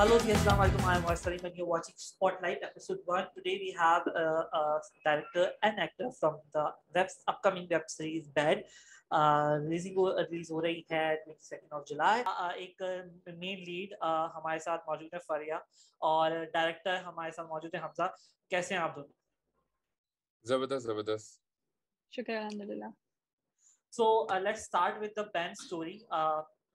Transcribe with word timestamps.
Hello, 0.00 0.18
dear. 0.18 0.34
Assalamu 0.34 0.62
alaikum. 0.64 0.84
I'm 0.86 1.02
Arsalim 1.02 1.42
and 1.44 1.54
you're 1.54 1.66
watching 1.66 1.94
Spotlight 1.94 2.62
episode 2.62 3.00
1. 3.04 3.24
Today 3.34 3.56
we 3.62 3.74
have 3.78 4.06
a, 4.06 4.22
a 4.58 4.80
director 5.04 5.48
and 5.62 5.78
actor 5.78 6.06
from 6.18 6.36
the 6.54 6.62
web, 6.94 7.08
upcoming 7.28 7.66
web 7.70 7.82
series 7.86 8.28
Bad. 8.28 8.62
Releasing 9.12 9.98
release 10.18 10.50
ہو 10.50 10.60
رہی 10.62 10.80
ہے 10.90 11.34
second 11.40 11.72
of 11.72 11.86
جولائی 11.88 12.22
ایک 12.56 12.82
مین 13.38 13.58
lead 13.64 13.92
ہمارے 14.36 14.58
ساتھ 14.64 14.88
موجود 14.88 15.14
ہے 15.14 15.18
فریا 15.26 15.56
اور 16.10 16.36
director 16.52 16.96
ہمارے 17.06 17.30
ساتھ 17.36 17.48
موجود 17.48 17.74
ہے 17.74 17.80
حمزہ 17.80 18.08
کیسے 18.50 18.74
ہیں 18.74 18.80
آپ 18.82 18.94
دونوں 18.96 19.12
زبردست 20.44 20.86
زبردست 20.86 21.38
شکریہ 22.12 22.36
الحمد 22.36 22.70
للہ 22.70 22.90
so 23.92 24.08
let 24.38 24.56
start 24.56 25.02
with 25.02 25.16
the 25.16 25.22
Ben 25.34 25.50
story 25.58 25.98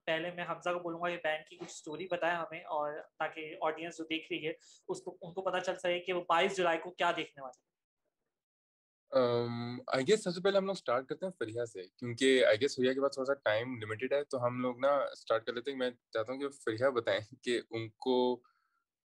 پہلے 0.06 0.32
میں 0.32 0.46
حمزہ 0.50 0.70
کو 0.70 0.80
بولوں 0.80 1.02
گا 1.02 1.10
یہ 1.10 1.18
بینڈ 1.24 1.46
کی 1.46 1.58
کچھ 1.58 1.72
اسٹوری 1.72 2.08
بتائیں 2.12 2.36
ہمیں 2.36 2.60
اور 2.60 3.02
تاکہ 3.20 3.56
آڈینس 3.62 3.98
جو 3.98 4.04
دیکھ 4.04 4.28
رہی 4.32 4.48
ہے 4.48 4.54
اس 4.88 5.02
کو 5.02 5.18
ان 5.22 5.34
کو 5.34 5.42
پتہ 5.42 5.58
چل 5.58 5.78
سکے 5.78 6.00
کہ 6.00 6.14
وہ 6.14 6.22
بائیس 6.22 6.58
جولائی 6.58 6.78
کو 6.78 6.92
کیا 6.92 7.12
دیکھنے 7.18 7.42
والے 7.42 7.64
آئی 9.88 10.08
گیس 10.08 10.24
سب 10.24 10.32
سے 10.32 10.42
پہلے 10.42 10.58
ہم 10.58 10.66
لوگ 10.66 10.76
اسٹارٹ 10.76 11.08
کرتے 11.08 11.26
ہیں 11.26 11.34
فریحہ 11.40 11.66
سے 11.66 11.84
کیونکہ 11.84 12.46
آئی 12.46 12.62
گیس 12.62 12.76
فریحہ 12.76 12.94
کے 12.94 13.02
پاس 13.02 13.12
تھوڑا 13.12 13.26
سا 13.26 13.34
ٹائم 13.34 13.76
لمیٹیڈ 13.82 14.14
ہے 14.14 14.24
تو 14.24 14.46
ہم 14.46 14.60
لوگ 14.60 14.80
نا 14.80 14.88
اسٹارٹ 14.88 15.46
کر 15.46 15.54
لیتے 15.54 15.72
ہیں۔ 15.72 15.78
میں 15.78 15.92
چاہتا 16.14 16.34
ہوں 16.34 16.40
کہ 16.40 16.50
فریحہ 16.50 16.90
بتائیں 16.90 17.20
کہ 17.44 17.62
ان 17.70 17.90
کو 17.90 18.36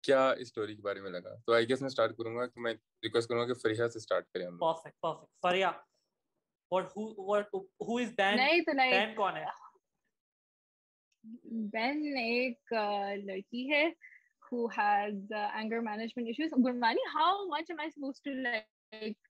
کیا 0.03 0.31
اسٹوری 0.31 0.77
کے 0.77 0.83
بارے 0.83 1.01
میں 1.01 1.11
لگا۔ 1.11 1.35
تو 1.47 1.53
آئی 1.53 1.69
گیس 1.69 1.81
میں 1.81 1.87
اسٹارٹ 1.87 2.17
کروں 2.17 2.37
گا 2.37 2.47
کہ 2.47 2.61
میں 2.61 2.75
ریکویسٹ 3.05 3.29
کروں 3.29 3.41
گا 3.41 3.47
کہ 3.47 3.55
فریحہ 3.55 3.89
سے 3.89 3.99
اسٹارٹ 3.99 4.29
کریں 4.29 4.47
ہم 4.47 4.59
پرفیکٹ 4.59 5.01
پرفیکٹ 5.01 5.31
فریحہ۔ 5.43 5.73
اور 6.73 6.83
who 6.83 7.05
what 7.29 7.47
who 7.85 7.95
is 8.03 8.11
Dan 8.21 8.39
Dan 8.93 9.15
کون 9.17 9.37
ہے؟ 9.37 9.45
بین 11.73 12.17
ایک 12.17 12.73
لڑکی 13.25 13.69
ہے 13.73 13.85
who 14.51 14.69
has 14.77 15.15
uh, 15.41 15.49
anger 15.59 15.81
management 15.81 16.29
issues 16.31 16.55
gurmani 16.67 17.03
how 17.17 17.33
much 17.51 17.69
am 17.75 17.83
i 17.85 17.89
supposed 17.97 18.23
to 18.29 18.33
like 18.47 19.19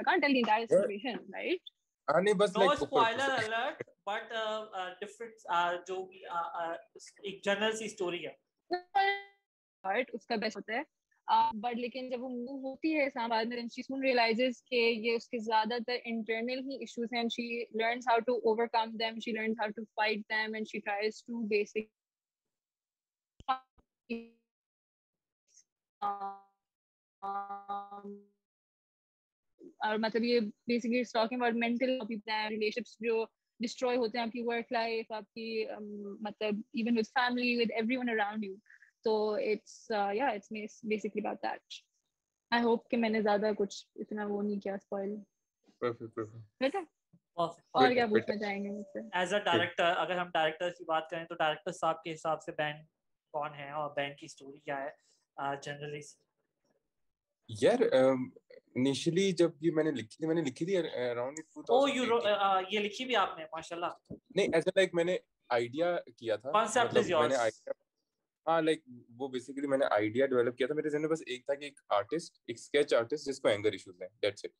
i 0.00 0.02
can't 0.08 0.24
tell 0.24 0.34
the 0.36 0.42
entire 0.44 0.66
situation 0.72 1.16
yeah. 1.20 1.36
right 1.36 1.70
ani 2.08 2.34
bas 2.40 2.56
no, 2.56 2.64
like 2.64 2.82
spoiler 2.82 3.28
upar, 3.28 3.44
alert 3.50 3.78
but 4.10 4.34
uh, 4.42 4.60
uh, 4.80 4.90
different 5.02 5.46
uh, 5.58 5.72
jo 5.90 5.96
bhi 6.10 6.20
uh, 6.38 6.48
uh, 6.62 6.74
ek 7.30 7.38
general 7.48 7.78
si 7.80 7.88
story 7.94 8.20
hai 8.26 8.34
part 9.84 10.12
uska 10.20 10.40
best 10.44 10.60
hota 10.60 10.78
hai 10.80 10.84
but 11.54 11.76
لیکن 11.76 12.08
جب 12.10 12.22
وہ 12.22 12.28
move 12.28 12.56
ہوتی 12.62 12.94
ہے 12.94 13.04
اسلام 13.06 13.32
آباد 13.32 13.44
میں 13.44 13.62
شی 13.72 13.82
سون 13.82 14.02
realises 14.02 14.62
کہ 14.64 14.76
یہ 14.76 15.16
اس 15.16 15.28
کے 15.28 15.38
زیادہ 15.40 15.78
تر 15.86 15.96
انٹرنل 16.04 16.60
ہی 16.60 16.76
ایشوز 16.76 17.12
ہیں۔ 17.12 17.22
She 17.28 17.48
learns 17.74 18.08
how 18.08 18.18
to 18.20 18.34
overcome 18.72 18.96
them 18.96 19.18
she 19.24 19.32
learns 19.32 19.60
how 19.60 19.70
to 19.70 19.84
fight 19.94 20.18
them 20.30 20.54
and 20.54 20.68
she 20.68 20.78
to 20.80 21.42
basic 21.48 21.88
اور 29.80 29.96
مطلب 29.98 30.24
یہ 30.24 30.40
بیسکلی 30.66 31.02
ٹاکنگ 31.12 31.42
اباؤٹ 31.42 31.54
مینٹل 31.56 31.98
جو 33.00 33.24
ڈسٹروائے 33.60 33.96
ہوتے 33.98 34.18
ہیں، 34.18 34.24
آپ 34.24 34.32
کی 34.32 34.42
ورک 34.42 34.72
لائف 34.72 35.12
آپ 35.12 35.32
کی 35.34 35.64
مطلب 36.20 36.60
even 36.72 37.02
family 37.04 37.56
with 37.56 37.70
everyone 37.96 38.08
around 38.10 38.44
you 38.44 38.54
تو 39.04 39.12
اٹس 39.34 39.90
یا 40.14 40.26
it's 40.26 40.78
basically 40.84 41.20
about 41.20 41.42
that 41.42 41.82
I 42.50 42.62
hope 42.62 42.88
کہ 42.90 42.96
میں 42.96 43.10
نے 43.10 43.22
زیادہ 43.22 43.50
کچھ 43.58 43.76
اتنا 43.96 44.26
وہ 44.26 44.42
نہیں 44.42 44.60
کیا 44.60 44.74
اسپوائل 44.74 45.14
اور 47.36 47.92
کیا 47.92 48.06
پوچھنا 48.06 48.36
چاہیں 48.36 48.64
گے 48.64 48.70
مجھ 48.70 48.86
سے? 48.92 49.00
ایز 49.12 49.34
اے 49.34 49.40
ڈائریکٹر 49.40 49.96
اگر 49.96 50.18
ہم 50.18 50.28
ڈائریکٹر 50.34 50.70
کی 50.70 50.84
بات 50.84 51.10
کریں 51.10 51.24
تو 51.24 51.34
ڈائریکٹر 51.34 51.72
صاحب 51.72 52.02
کے 52.02 52.12
حساب 52.12 52.42
سے 52.42 52.52
بینڈ 52.52 52.84
کون 53.34 53.54
ہے 53.54 53.70
اور 53.70 53.90
بینڈ 53.96 54.16
کی 54.18 54.26
کیا 54.58 54.82
ہے 54.82 54.90
uh, 55.36 55.54
جنرلی 55.62 56.00
یار 57.48 57.82
um, 57.96 58.28
انیشلی 58.74 59.30
جب 59.32 59.50
یہ 59.60 59.70
میں 59.74 59.84
نے 59.84 59.90
لکھی 59.90 60.16
تھی 60.16 60.26
میں 60.26 60.34
نے 60.34 60.42
لکھی 60.42 60.66
تھی 60.66 60.76
اراؤنڈ 60.76 61.38
او 61.68 61.86
یو 61.88 62.18
یہ 62.70 62.78
لکھی 62.78 63.04
بھی 63.04 63.16
آپ 63.16 63.38
نے 63.38 63.44
ماشاءاللہ. 63.52 63.92
نہیں 64.36 64.48
لائک 64.76 64.94
میں 64.94 65.04
نے 65.04 65.16
آئیڈیا 65.50 65.96
کیا 66.16 66.36
تھا. 66.36 66.52
کانسیپٹ 66.52 66.96
مطلب 66.96 67.32
از 67.32 67.60
ہاں 68.46 68.60
لائک 68.62 68.80
وہ 69.18 69.28
بیسیکلی 69.28 69.66
میں 69.66 69.78
نے 69.78 69.84
آئیڈیا 69.90 70.26
ڈیولپ 70.26 70.56
کیا 70.58 70.66
تھا۔ 70.66 70.74
میرے 70.74 70.88
ذہن 70.88 71.00
میں 71.00 71.08
بس 71.08 71.22
ایک 71.26 71.44
تھا 71.46 71.54
کہ 71.54 71.64
ایک 71.64 71.80
آرٹسٹ 71.88 72.38
ایک 72.46 72.56
اسکیچ 72.58 72.94
آرٹسٹ 72.94 73.26
جس 73.26 73.40
کو 73.40 73.48
اینگر 73.48 73.72
ایشوز 73.72 74.00
ہیں 74.02 74.08
دیٹس 74.22 74.44
اٹ 74.44 74.50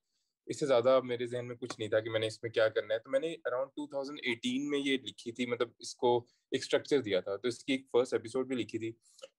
اس 0.47 0.59
سے 0.61 0.67
زیادہ 0.67 1.01
میرے 1.05 1.27
ذہن 1.27 1.47
میں 1.49 1.57
کچھ 1.57 1.75
نہیں 1.79 1.89
تھا 1.89 2.01
کہ 2.01 2.11
میں 2.11 2.21
نے 2.21 2.27
اس 2.27 2.43
میں 2.43 2.51
کیا 2.51 2.69
کرنا 2.69 2.95
ہے۔ 2.95 2.99
تو 2.99 3.11
میں 3.11 3.21
نے 3.21 3.35
اراؤنڈ 3.45 3.71
ٹو 3.71 3.87
تھاؤزینڈ 3.87 4.19
ایٹین 4.23 4.71
میں 4.71 4.79
یہ 4.79 4.97
لکھی 5.05 5.33
تھی 5.33 5.47
مطلب 5.47 5.69
اس 5.79 5.95
کو 5.95 6.17
ایک 6.53 6.63
اسٹرکچر 6.63 7.01
دیا 7.01 7.21
تھا۔ 7.21 7.37
تو 7.37 7.49
اس 7.49 7.65
کی 7.65 7.73
ایک 7.73 7.87
فرسٹ 7.93 8.13
ایپیسوڈ 8.13 8.47
بھی 8.47 8.57
لکھی 8.57 8.79
تھی۔ 8.79 8.91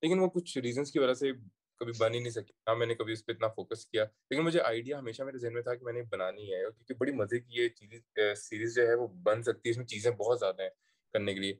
لیکن 0.02 0.20
وہ 0.20 0.30
کچھ 0.30 0.58
ریزنس 0.58 0.92
کی 0.92 1.00
وجہ 1.00 1.14
سے 1.14 1.32
کبھی 1.82 1.94
بن 2.00 2.14
ہی 2.14 2.20
نہیں 2.20 2.30
سکی۔ 2.30 2.54
نہ 2.68 2.74
میں 2.74 2.88
نے 2.88 2.96
کبھی 2.96 3.14
اس 3.14 3.26
پہ 3.26 3.32
اتنا 3.32 3.48
فوکس 3.48 3.86
کیا۔ 3.86 4.04
لیکن 4.30 4.44
مجھے 4.44 4.62
آئیڈیا 4.62 5.00
ہمیشہ 5.00 5.24
میرے 5.24 5.38
ذہن 5.38 5.54
میں 5.54 5.62
تھا 5.62 5.76
کہ 5.76 5.86
میں 5.86 5.94
نے 5.94 6.02
بنانی 6.04 6.54
ہے۔ 6.54 6.62
کیونکہ 6.62 6.94
بڑی 6.94 7.12
مزے 7.12 7.40
کی 7.40 7.62
یہ 7.62 8.34
سیریز 8.36 8.76
جو 8.76 8.88
ہے 8.88 8.94
وہ 8.96 9.08
بن 9.24 9.44
سکتی 9.44 9.70
ہے۔ 9.70 9.72
اس 9.72 9.78
میں 9.78 9.86
چیزیں 9.86 10.12
بہت 10.12 10.40
زیادہ 10.40 10.62
ہیں 10.62 10.70
کرنے 11.14 11.34
کے 11.34 11.40
لیے۔ 11.40 11.54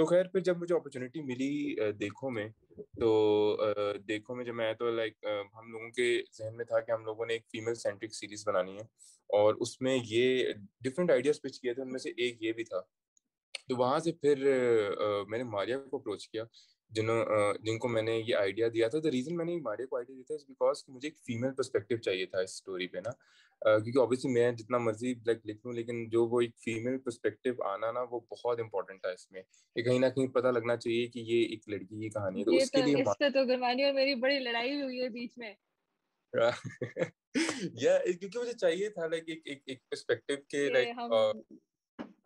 تو 0.00 0.04
خیر 0.06 0.28
پھر 0.32 0.40
جب 0.40 0.58
مجھے 0.58 0.74
اپرچونیٹی 0.74 1.22
ملی 1.22 1.74
دیکھوں 1.98 2.30
میں، 2.30 2.46
تو 3.00 3.08
دیکھوں 4.08 4.36
میں 4.36 4.44
جب 4.44 4.54
میں 4.54 4.64
آیا 4.64 4.74
تو 4.78 4.90
لائک 4.90 5.24
ہم 5.54 5.70
لوگوں 5.72 5.88
کے 5.96 6.06
ذہن 6.38 6.56
میں 6.56 6.64
تھا 6.64 6.80
کہ 6.80 6.92
ہم 6.92 7.04
لوگوں 7.04 7.26
نے 7.26 7.32
ایک 7.32 7.42
فیمل 7.52 7.74
سینٹرک 7.74 8.14
سیریز 8.14 8.46
بنانی 8.46 8.76
ہے، 8.76 8.82
اور 9.30 9.54
اس 9.60 9.80
میں 9.80 9.98
یہ 10.04 10.52
ڈفرینٹ 10.84 11.10
آئیڈیاز 11.10 11.40
پچ 11.42 11.60
کیے 11.60 11.74
تھے، 11.74 11.82
ان 11.82 11.90
میں 11.90 11.98
سے 11.98 12.10
ایک 12.16 12.42
یہ 12.42 12.52
بھی 12.52 12.64
تھا۔ 12.64 12.80
تو 13.68 13.76
وہاں 13.76 13.98
سے 13.98 14.12
پھر 14.12 14.44
میں 15.28 15.38
نے 15.38 15.44
ماریا 15.46 15.78
کو 15.80 15.96
اپروچ 15.96 16.28
کیا۔ 16.28 16.44
جنہوں 16.90 17.24
جن 17.62 17.78
کو 17.78 17.88
میں 17.88 18.02
نے 18.02 18.16
یہ 18.18 18.34
آئیڈیا 18.36 18.68
دیا 18.74 18.88
تھا 18.88 18.98
دا 19.04 19.10
ریزن 19.10 19.36
میں 19.36 19.44
نے 19.44 19.56
ماریا 19.56 19.86
کو 19.86 19.96
آئیڈیا 19.96 20.14
دیا 20.16 20.24
تھا 20.26 20.44
بیکاز 20.48 20.82
مجھے 20.88 21.08
ایک 21.08 21.16
فیمیل 21.18 21.52
پرسپیکٹیو 21.52 21.96
چاہیے 21.98 22.26
تھا 22.26 22.38
اس 22.38 22.50
اسٹوری 22.50 22.86
پہ 22.86 22.98
نا۔ 22.98 23.10
کیونکہ 23.62 23.98
اوبیسلی 23.98 24.32
میں 24.32 24.50
جتنا 24.52 24.78
مرضی 24.78 25.14
لائک 25.26 25.46
لکھ 25.46 25.66
لوں 25.66 25.74
لیکن 25.74 26.08
جو 26.08 26.26
وہ 26.26 26.40
ایک 26.40 26.56
فیمیل 26.58 26.98
پرسپیکٹیو 26.98 27.62
آنا 27.64 27.90
نا 27.92 28.00
وہ 28.10 28.20
بہت 28.30 28.60
امپورٹنٹ 28.60 29.02
تھا 29.02 29.10
اس 29.10 29.30
میں۔ 29.30 29.42
کہ 29.76 29.82
کہیں 29.82 29.98
نہ 29.98 30.06
کہیں 30.06 30.26
پتہ 30.26 30.48
لگنا 30.48 30.76
چاہیے 30.76 31.06
کہ 31.06 31.18
یہ 31.18 31.46
ایک 31.46 31.68
لڑکی 31.68 32.00
کی 32.00 32.08
کہانی 32.08 32.40
ہے 32.40 32.44
تو 32.44 32.56
اس 32.56 32.70
کے 32.70 32.82
لیے 32.82 33.02
اس 33.02 33.18
پہ 33.18 33.28
تو 33.28 33.44
گرمانی 33.44 33.84
اور 33.84 33.92
میری 33.92 34.14
بڑی 34.14 34.38
لڑائی 34.38 34.80
ہوئی 34.82 35.00
ہے 35.02 35.08
بیچ 35.08 35.38
میں۔ 35.38 35.52
یا 37.74 37.98
کیونکہ 38.10 38.38
مجھے 38.38 38.52
چاہیے 38.52 38.88
تھا 38.88 39.06
لائک 39.06 39.28
ایک 39.28 39.62
ایک 39.66 39.88
پرسپیکٹو 39.90 40.34
کے 40.48 40.68
لائک 40.68 40.88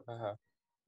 ہاں 0.09 0.19
ہاں۔ 0.19 0.35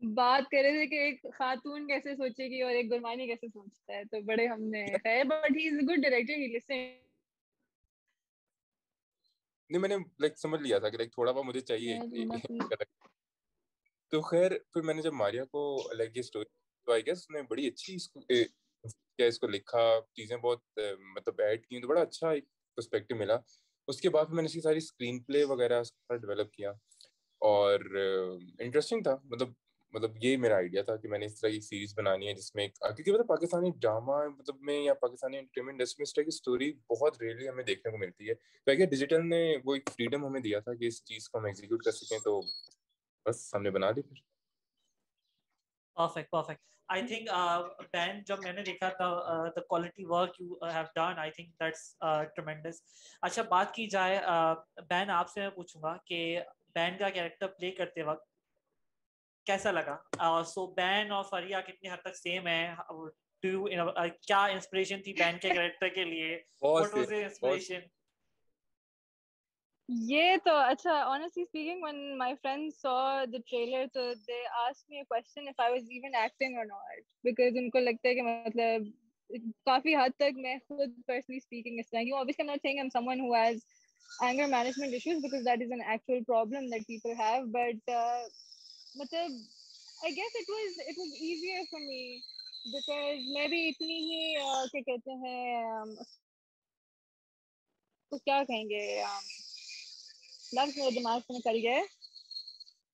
بات 0.00 0.50
کر 0.50 0.58
رہے 0.62 0.72
تھے 0.72 0.86
کہ 0.86 0.94
ایک 0.94 1.22
خاتون 1.34 1.86
کیسے 1.86 2.14
سوچے 2.16 2.46
گی 2.46 2.62
اور 2.62 2.72
ایک 2.72 2.90
گرمانی 2.90 3.26
کیسے 3.26 3.48
سوچتا 3.48 3.94
ہے 3.94 4.04
تو 4.04 4.20
بڑے 4.20 4.46
ہم 4.46 4.62
نے 4.62 4.84
ہے 5.04 5.24
but 5.24 5.56
he 5.56 5.68
is 5.68 5.88
good 5.88 6.02
director 6.02 6.32
he 6.32 6.46
listen 6.46 6.84
نہیں 9.70 9.80
میں 9.80 9.88
نے 9.88 9.96
لائک 10.18 10.38
سمجھ 10.38 10.62
لیا 10.62 10.78
تھا 10.78 10.88
کہ 10.88 10.96
لائک 10.96 11.12
تھوڑا 11.12 11.32
بہت 11.32 11.44
مجھے 11.44 11.60
چاہیے 11.60 11.98
تو 14.12 14.20
خیر 14.22 14.50
پھر 14.72 14.82
میں 14.82 14.94
نے 14.94 15.02
جب 15.02 15.12
ماریا 15.12 15.44
کو 15.44 15.62
لائک 15.92 16.16
یہ 16.16 16.22
سٹوری 16.22 16.44
تو 16.86 16.92
آئی 16.92 17.06
گیس 17.06 17.30
نے 17.30 17.42
بڑی 17.42 17.66
اچھی 17.66 17.94
اس 17.94 18.08
کو 18.08 18.20
کیا 18.20 19.26
اس 19.26 19.38
کو 19.38 19.46
لکھا 19.46 20.00
چیزیں 20.12 20.36
بہت 20.36 20.78
مطلب 21.16 21.40
ایڈ 21.40 21.66
کی 21.66 21.80
تو 21.80 21.88
بڑا 21.88 22.00
اچھا 22.00 22.30
ایک 22.30 22.44
پرسپیکٹو 22.76 23.16
ملا۔ 23.16 23.36
اس 23.88 24.00
کے 24.00 24.10
بعد 24.10 24.26
میں 24.26 24.42
نے 24.42 24.46
اس 24.46 24.52
کی 24.52 24.60
ساری 24.60 24.76
اسکرین 24.76 25.22
پلے 25.22 25.44
وغیرہ 25.44 25.82
ڈیولپ 26.10 26.52
کیا۔ 26.52 26.70
اور 27.40 27.80
انٹرسٹنگ 28.58 29.02
تھا۔ 29.02 29.16
مطلب 29.24 29.48
مطلب 29.96 30.16
یہ 30.20 30.36
میرا 30.36 30.56
آئیڈیا 30.56 30.82
تھا 30.82 30.96
کہ 30.96 31.08
میں 31.08 31.18
نے 31.18 31.26
اس 31.26 31.40
طرح 31.40 31.50
کی 31.50 31.60
سیریز 31.60 31.94
بنانی 31.96 32.28
ہے 32.28 32.34
جس 32.34 32.54
میں 32.54 32.66
کیونکہ 32.68 33.12
مطلب 33.12 33.26
پاکستانی 33.26 33.70
ڈرامہ 33.78 34.16
مطلب 34.38 34.56
میں 34.60 34.78
یا 34.80 34.94
پاکستانی 34.94 35.38
انٹرٹینمنٹ 35.38 35.74
انڈسٹری 35.74 36.00
میں 36.00 36.06
اس 36.06 36.14
طرح 36.14 36.24
کی 36.24 36.28
اسٹوری 36.28 36.72
بہت 36.90 37.20
ریئرلی 37.22 37.48
ہمیں 37.48 37.64
دیکھنے 37.64 37.90
کو 37.90 37.98
ملتی 37.98 38.28
ہے۔ 38.28 38.34
تو 38.34 38.70
آئی 38.70 38.86
ڈیجیٹل 38.86 39.28
نے 39.28 39.56
وہ 39.64 39.74
ایک 39.74 39.90
فریڈم 39.90 40.26
ہمیں 40.26 40.40
دیا 40.40 40.60
تھا 40.60 40.74
کہ 40.74 40.86
اس 40.86 41.04
چیز 41.04 41.28
کو 41.28 41.38
ہم 41.38 41.44
ایگزیکیوٹ 41.44 41.82
کر 41.82 41.90
سکیں 41.92 42.18
تو 42.18 42.40
بس 43.26 43.54
ہم 43.54 43.62
نے 43.62 43.70
بنا 43.70 43.90
دی 43.90 44.02
پھر۔ 44.02 44.20
Perfect 45.96 46.30
perfect 46.30 46.60
I 46.88 47.06
think 47.06 47.30
Ben 47.92 48.20
جب 48.26 48.42
میں 48.42 48.52
نے 48.52 48.62
دیکھا 48.62 48.88
تھا 48.88 49.08
the 49.56 49.60
quality 49.60 50.04
work 50.04 50.40
you 50.40 50.54
have 50.72 50.84
done 50.94 51.18
I 51.18 51.30
think 51.30 51.48
that's 51.60 51.96
tremendous 52.36 52.82
اچھا 53.22 53.42
بات 53.42 53.74
کی 53.74 53.86
جائے 53.86 54.20
بین 54.88 55.10
آپ 55.10 55.30
سے 55.30 55.40
میں 55.40 55.50
پوچھوں 55.50 55.82
گا 55.82 55.96
کہ 56.04 56.40
بین 56.74 56.98
کا 56.98 57.10
کیریکٹر 57.10 57.46
پلے 57.46 57.70
کرتے 57.70 58.02
وقت 58.02 58.35
کیسا 59.46 59.70
لگا؟ 59.70 59.96
uh, 60.18 60.42
سو 60.44 60.66
بین 60.74 61.12
اور 61.12 61.24
فریا 61.24 61.60
کتنی 61.60 61.90
حد 61.90 62.02
تک 62.04 62.16
سیم 62.16 62.46
ہے 62.46 62.74
uh, 62.92 64.08
کیا 64.22 64.44
انسپریشن 64.44 65.02
تھی 65.02 65.12
بین 65.12 65.38
کے 65.38 65.48
کریکٹر 65.48 65.88
کے 65.88 66.04
لیے? 66.04 66.38
انسپریشن 66.62 67.80
یہ 69.88 70.36
تو 70.44 70.56
اچھا 70.56 70.92
honestly 71.04 71.42
speaking 71.42 71.82
one 71.82 72.18
my 72.18 72.34
friend 72.42 72.72
saw 72.74 72.94
the 73.32 73.38
trailer 73.50 73.84
تو 73.94 74.12
they 74.28 74.40
as 74.58 74.84
me 74.88 75.02
question 75.02 75.48
if 75.48 75.60
I 75.60 75.72
was 75.72 75.90
even 75.90 76.14
acting 76.14 76.56
اور 76.56 76.64
ناٹ 76.64 77.02
بیکاز 77.24 77.56
ان 77.56 77.70
کو 77.70 77.78
لگتا 77.78 78.08
ہے 78.08 78.14
کہ 78.14 78.22
مطلب 78.22 78.86
کافی 79.64 79.94
حد 79.94 80.16
تک 80.16 80.38
میں 80.38 80.56
خود 80.58 80.90
پرسنلی 81.06 81.36
اسپیکنگ 81.36 81.78
اس 81.78 81.90
طرح 81.90 82.02
کی 82.02 82.10
obviously 82.10 82.42
I'm 82.42 82.50
not 82.50 82.62
saying 82.62 82.78
I'm 82.78 82.88
someone 83.08 83.20
who 83.20 83.34
has 83.34 83.64
anger 84.20 84.46
management 84.46 84.92
issues 84.92 85.22
because 85.22 85.46
that 85.46 85.62
is 85.62 85.72
an 85.72 85.82
actual 85.88 86.24
problem 86.24 86.66
that 86.66 86.86
people 86.86 87.20
have 87.20 87.46
but 87.46 87.90
مطلب 88.96 89.30
I 90.02 90.16
guess 90.16 90.36
it 90.36 90.50
was 90.50 90.78
it 90.86 90.98
was 90.98 91.12
easier 91.20 91.62
for 91.70 91.80
me 91.80 92.02
because 92.66 93.28
میں 93.34 93.46
بھی 93.48 93.66
اتنی 93.68 93.98
ہی 94.02 94.34
کیا 94.34 94.80
کہتے 94.82 95.14
ہیں 95.24 95.84
تو 98.12 98.18
کیا 98.18 98.42
کہیں 98.48 98.64
گے 98.70 98.84
لفظ 100.54 100.76
میرے 100.78 100.90
دماغ 100.98 101.18
سے 101.26 101.38
نکل 101.38 101.58
گئے 101.64 101.80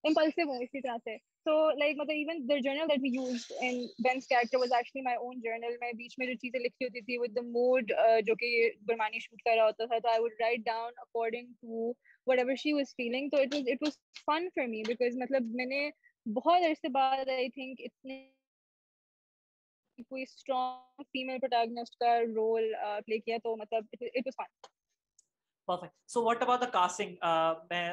امپلسو 0.04 0.48
ہوں 0.48 0.62
اسی 0.62 0.80
طرح 0.80 0.96
سے. 1.04 1.16
تو 1.46 1.52
لائک 1.78 1.96
مطلب 1.96 2.16
even 2.16 2.48
the 2.48 2.56
journal 2.64 2.88
that 2.88 3.00
we 3.02 3.08
use 3.12 3.44
in 3.60 3.80
Ben's 4.04 4.26
character 4.28 4.58
was 4.58 4.72
actually 4.72 5.02
my 5.04 5.16
own 5.16 5.40
journal 5.44 5.76
میں 5.80 5.92
بیچ 5.98 6.14
میں 6.18 6.26
جو 6.26 6.34
چیزیں 6.42 6.58
لکھی 6.60 6.84
ہوتی 6.84 7.00
تھی 7.00 7.18
ود 7.18 7.34
دا 7.36 7.42
موڈ 7.48 7.92
جو 8.26 8.34
کہ 8.40 8.48
برمانی 8.86 9.18
شوٹ 9.20 9.42
کر 9.44 9.54
رہا 9.56 9.64
ہوتا 9.66 9.86
تھا، 9.86 9.98
تو 9.98 10.08
I 10.08 10.20
would 10.22 10.40
write 10.40 10.60
down 10.66 10.92
according 10.98 11.52
to 11.60 11.92
whatever 12.38 12.54
she 12.56 12.72
was 12.72 12.94
feeling 12.96 13.28
تو 13.28 13.36
it 13.36 13.54
was 13.54 13.68
it 13.68 13.82
was 13.82 13.98
fun 14.26 14.48
for 14.54 14.66
me 14.66 14.82
because 14.88 15.16
مطلب 15.22 15.54
میں 15.54 15.66
نے 15.66 15.88
بہت 16.26 16.62
عرصے 16.68 16.88
بعد 16.92 17.28
آئی 17.28 17.48
تھنک 17.50 17.80
اتنے 17.84 18.26
کوئی 20.08 20.22
اسٹرانگ 20.22 21.02
فیمل 21.02 21.38
پروٹاگنسٹ 21.38 21.98
کا 21.98 22.18
رول 22.34 22.72
پلے 23.06 23.18
کیا 23.18 23.36
تو 23.42 23.56
مطلب 23.56 23.84
it 24.02 24.26
was 24.26 24.34
fun 24.36 24.70
perfect 25.68 26.10
so 26.10 26.22
what 26.24 26.42
about 26.42 26.60
the 26.60 26.66
casting 26.70 27.14
میں 27.70 27.88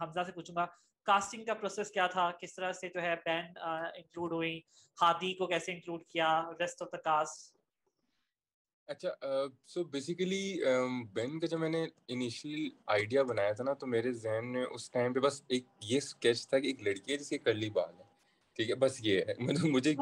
حمزہ 0.00 0.22
سے 0.26 0.32
پوچھوں 0.32 0.56
گا. 0.56 0.66
کاسٹنگ 1.06 1.44
کا 1.44 1.54
پروسیس 1.54 1.90
کیا 1.90 2.06
تھا؟ 2.06 2.30
کس 2.40 2.54
طرح 2.54 2.72
سے 2.72 2.88
جو 2.94 3.02
ہے 3.02 3.14
بین 3.24 3.44
انکلوڈ 3.58 4.32
ہوئی 4.32 4.58
ہادی 4.98 5.32
کو 5.34 5.46
کیسے 5.46 5.72
انکلوڈ 5.72 6.04
کیا؟ 6.04 6.30
ریسٹ 6.60 6.82
آف 6.82 6.88
دا 6.92 6.98
کاسٹ 7.04 7.56
اچھا 8.88 9.08
سو 9.66 9.84
بیسیکلی 9.84 10.60
بین 11.12 11.38
کا 11.40 11.46
جب 11.46 11.58
میں 11.58 11.68
نے 11.68 11.84
انیشیل 12.08 12.68
آئیڈیا 12.86 13.22
بنایا 13.22 13.52
تھا 13.52 13.64
نا 13.64 13.72
تو 13.72 13.86
میرے 13.86 14.12
ذہن 14.12 14.52
میں 14.52 14.64
اس 14.70 14.90
ٹائم 14.90 15.12
پہ 15.12 15.20
بس 15.20 15.42
ایک 15.48 15.64
یہ 15.80 15.96
اسکیچ 15.96 16.48
تھا 16.48 16.58
کہ 16.58 16.66
ایک 16.66 16.82
لڑکی 16.82 17.12
ہے 17.12 17.16
جس 17.16 17.28
کے 17.28 17.38
کرلی 17.38 17.70
بال 17.70 17.94
ہے۔ 17.98 18.04
ٹھیک 18.56 18.70
ہے 18.70 18.74
بس 18.74 19.00
یہ 19.00 19.20
ہے۔ 19.20 19.34
مطلب 19.38 19.64
مجھے 19.64 19.94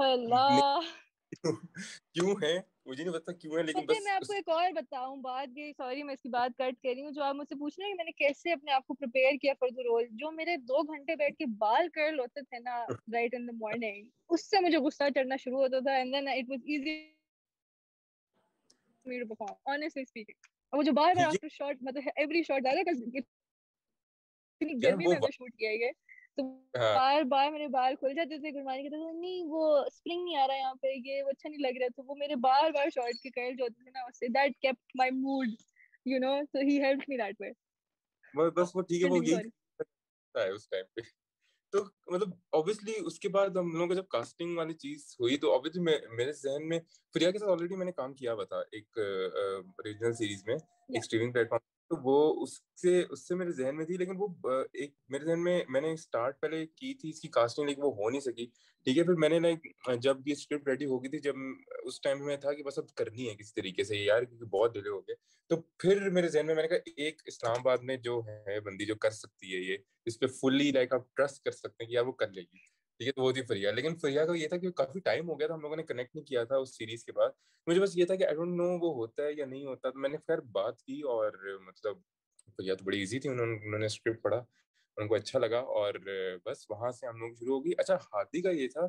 کیوں 2.12 2.34
ہے؟ 2.42 2.60
مجھے 2.86 3.04
نہیں 3.04 3.14
پتا 3.14 3.32
کیوں 3.32 3.56
ہے 3.58 3.62
لیکن 3.62 3.86
بس 3.86 4.02
میں 4.04 4.12
آپ 4.12 4.26
کو 4.26 4.32
ایک 4.32 4.48
اور 4.48 4.70
بتاؤں 4.72 5.16
بات 5.16 5.58
یہ 5.58 5.72
سوری 5.76 6.02
میں 6.02 6.14
اس 6.14 6.22
کی 6.22 6.28
بات 6.28 6.50
کٹ 6.58 6.82
کر 6.82 6.88
رہی 6.88 7.02
ہوں۔ 7.02 7.10
جو 7.10 7.22
آپ 7.22 7.34
مجھ 7.34 7.48
سے 7.48 7.54
پوچھ 7.54 7.78
رہے 7.78 7.86
ہیں 7.86 7.92
کہ 7.92 7.96
میں 7.96 8.04
نے 8.04 8.12
کیسے 8.12 8.52
اپنے 8.52 8.72
آپ 8.72 8.86
کو 8.86 8.94
پریپیئر 8.94 9.32
کیا 9.42 9.52
فار 9.60 9.68
دا 9.68 9.82
رول 9.82 10.04
جو 10.12 10.30
میرے 10.30 10.56
دو 10.56 10.82
گھنٹے 10.82 11.16
بیٹھ 11.16 11.36
کے 11.36 11.46
بال 11.58 11.88
کرل 11.88 12.20
ہوتے 12.20 12.40
تھے 12.40 12.58
نا 12.58 12.84
رائٹ 13.12 13.34
ان 13.34 13.46
دا 13.46 13.56
مارننگ 13.60 14.08
اس 14.28 14.50
سے 14.50 14.60
مجھے 14.60 14.78
غصہ 14.78 15.10
چڑھنا 15.14 15.36
شروع 15.36 15.58
ہوتا 15.58 15.80
تھا 15.80 15.96
and 15.96 16.14
then 16.14 16.28
it 16.28 16.50
was 16.50 16.60
easy 16.64 17.15
me 19.06 19.18
to 19.20 19.34
perform 19.34 19.72
honestly 19.72 20.02
speaking 20.02 20.54
اور 20.72 20.84
جو 20.84 20.92
بار 20.92 21.14
بار 21.14 21.26
آفٹر 21.26 21.48
شاٹ 21.48 21.82
مطلب 21.82 22.08
ایوری 22.16 22.42
شاٹ 22.42 22.62
کہ 22.62 23.18
اتنی 24.60 24.74
گرمی 24.82 25.06
میں 25.06 25.30
شوٹ 25.32 25.54
کیا 25.54 25.70
ہے 25.70 25.90
تو 26.38 26.42
ہاں۔ 26.74 26.94
بار 26.94 27.22
بار 27.22 27.50
میرے 27.50 27.66
بال 27.68 27.94
کھل 27.96 28.14
جاتے 28.14 28.38
تھے 28.38 28.50
گرمانی 28.50 28.82
کے 28.82 28.90
تو 28.90 29.10
نہیں 29.10 29.42
وہ 29.46 29.62
اسپرنگ 29.78 30.24
نہیں 30.24 30.36
آ 30.36 30.46
رہا 30.46 30.56
یہاں 30.56 30.74
پہ 30.74 30.92
یہ 31.04 31.22
وہ 31.22 31.30
اچھا 31.30 31.48
نہیں 31.48 31.60
لگ 31.60 31.78
رہا۔ 31.80 31.88
تو 31.96 32.02
وہ 32.04 32.14
میرے 32.14 32.36
بار 32.40 32.70
بار 32.70 32.90
شارٹ 32.94 33.22
کے 33.22 33.30
کرل 33.30 33.56
جو 33.56 33.64
ہوتے 33.64 33.82
تھے 33.84 33.90
نا 33.90 34.00
اس 34.00 34.18
سے 34.18 34.28
that 34.28 34.58
kept 34.62 34.96
my 34.96 35.10
mood 35.10 35.54
you 36.06 36.18
know 36.18 36.34
so 36.52 36.58
he 36.60 36.80
help 36.82 37.08
me 37.08 37.16
that 37.16 37.40
way 37.40 38.50
بس 38.50 38.74
وہ 38.74 38.82
ٹھیک 38.82 39.02
ہے 39.02 39.10
وہ 39.10 39.24
یہ 39.24 39.36
ہے 40.34 40.48
اس 40.50 40.68
ٹائم 40.68 40.84
پہ۔ 40.94 41.00
تو 41.76 42.12
مطلب 42.12 42.30
obviously 42.56 42.94
اس 43.06 43.18
کے 43.18 43.28
بعد 43.28 43.56
ہم 43.56 43.72
لوگوں 43.72 43.88
کا 43.88 43.94
جب 43.94 44.06
کاسٹنگ 44.08 44.56
والی 44.58 44.74
چیز 44.74 45.04
ہوئی 45.20 45.36
تو 45.36 45.54
obviously 45.54 45.84
میرے 46.16 46.32
ذہن 46.32 46.68
میں 46.68 46.80
فریا 47.14 47.30
کے 47.30 47.38
ساتھ 47.38 47.50
آلریڈی 47.50 47.76
میں 47.76 47.86
نے 47.86 47.92
کام 47.92 48.14
کیا 48.14 48.32
ہوا 48.32 48.44
تھا 48.44 48.60
ایک 48.70 48.98
ریجنل 49.86 50.12
سیریز 50.12 50.42
میں 50.46 50.54
ایک 50.54 50.98
اسٹریمنگ 50.98 51.32
پلیٹ 51.32 51.50
فارم 51.50 51.75
تو 51.90 51.96
وہ 52.02 52.42
اس 52.42 52.56
سے 52.80 53.02
اس 53.10 53.26
سے 53.28 53.34
میرے 53.34 53.52
ذہن 53.52 53.76
میں 53.76 53.84
تھی، 53.84 53.96
لیکن 53.96 54.12
وہ 54.18 54.28
ایک 54.72 54.94
میرے 55.08 55.24
ذہن 55.24 55.42
میں 55.42 55.60
میں 55.68 55.80
نے 55.80 55.92
اسٹارٹ 55.92 56.40
پہلے 56.40 56.66
کی 56.66 56.94
تھی 56.94 57.08
اس 57.08 57.20
کی 57.20 57.28
کاسٹنگ 57.28 57.68
لیکن 57.68 57.82
وہ 57.82 57.92
ہو 57.94 58.10
نہیں 58.10 58.20
سکی۔ 58.20 58.46
ٹھیک 58.86 58.98
ہے، 58.98 59.04
پھر 59.04 59.14
میں 59.14 59.28
نے 59.28 59.38
لائک 59.40 59.66
جب 60.02 60.28
یہ 60.28 60.32
اسکرپٹ 60.32 60.68
ریڈی 60.68 60.86
ہو 60.86 61.02
گئی 61.02 61.10
تھی، 61.10 61.18
جب 61.18 61.34
اس 61.84 62.00
ٹائم 62.00 62.24
میں 62.24 62.36
تھا 62.36 62.52
کہ 62.52 62.62
بس 62.62 62.78
اب 62.78 62.94
کرنی 62.94 63.28
ہے 63.28 63.34
کسی 63.34 63.52
طریقے 63.54 63.84
سے، 63.84 63.96
یار، 63.96 64.22
کیونکہ 64.22 64.46
بہت 64.46 64.74
ڈیلے 64.74 64.88
ہو 64.88 65.00
گئے۔ 65.00 65.14
تو 65.50 65.56
پھر 65.56 66.10
میرے 66.10 66.28
ذہن 66.28 66.46
میں 66.46 66.54
میں 66.54 66.62
نے 66.62 66.68
کہا، 66.68 66.90
ایک 66.96 67.22
اسلام 67.26 67.56
آباد 67.58 67.78
میں 67.78 67.96
جو 67.96 68.20
ہے 68.26 68.60
بندی، 68.60 68.84
جو 68.84 68.94
کر 68.94 69.10
سکتی 69.10 69.54
ہے 69.54 69.60
یہ، 69.60 69.76
اس 70.06 70.18
پہ 70.18 70.26
فلی 70.26 70.70
لائک 70.70 70.92
آپ 70.92 71.14
ٹرسٹ 71.16 71.44
کر 71.44 71.50
سکتے 71.50 71.84
ہیں 71.84 71.90
کہ 71.90 71.94
یار 71.94 72.04
وہ 72.04 72.12
کر 72.12 72.28
لے 72.28 72.42
گی۔ 72.42 72.75
ٹھیک 73.00 73.08
ہے 73.08 73.22
وہ 73.22 73.30
تھی 73.32 73.42
فریا 73.42 73.70
لیکن 73.72 73.96
فریا 73.96 74.24
کا 74.26 74.36
یہ 74.36 74.48
تھا 74.48 74.56
کہ 74.56 74.70
کافی 74.72 75.00
ٹائم 75.00 75.28
ہو 75.28 75.38
گیا 75.38 75.46
تھا 75.46 75.54
ہم 75.54 75.60
لوگوں 75.60 75.76
نے 75.76 75.82
کنیکٹ 75.82 76.14
نہیں 76.14 76.26
کیا 76.26 76.44
تھا 76.44 76.56
اس 76.56 76.76
سیریز 76.76 77.04
کے 77.04 77.12
بعد 77.12 77.30
مجھے 77.66 77.80
بس 77.80 77.96
یہ 77.96 78.04
تھا 78.04 78.14
کہ 78.14 78.24
آئی 78.24 78.34
ڈونٹ 78.34 78.56
نو 78.56 78.68
وہ 78.78 78.94
ہوتا 78.94 79.22
ہے 79.22 79.32
یا 79.32 79.46
نہیں 79.46 79.64
ہوتا 79.66 79.90
تو 79.90 79.98
میں 79.98 80.10
نے 80.10 80.16
خیر 80.18 80.40
بات 80.52 80.82
کی 80.82 81.00
اور 81.06 81.32
مطلب 81.62 81.98
فریا 82.56 82.74
تو 82.74 82.84
بڑی 82.84 82.98
ایزی 82.98 83.18
تھی 83.20 83.30
انہوں 83.30 83.78
نے 83.78 83.86
اسکرپٹ 83.86 84.22
پڑھا 84.22 84.44
ان 84.96 85.08
کو 85.08 85.14
اچھا 85.14 85.38
لگا 85.38 85.58
اور 85.76 85.94
بس 86.46 86.64
وہاں 86.70 86.90
سے 86.90 87.06
ہم 87.06 87.16
لوگ 87.16 87.32
شروع 87.32 87.54
ہو 87.54 87.64
گئی 87.64 87.72
اچھا 87.78 87.94
ہادی 87.94 88.42
کا 88.42 88.50
یہ 88.50 88.68
تھا 88.68 88.86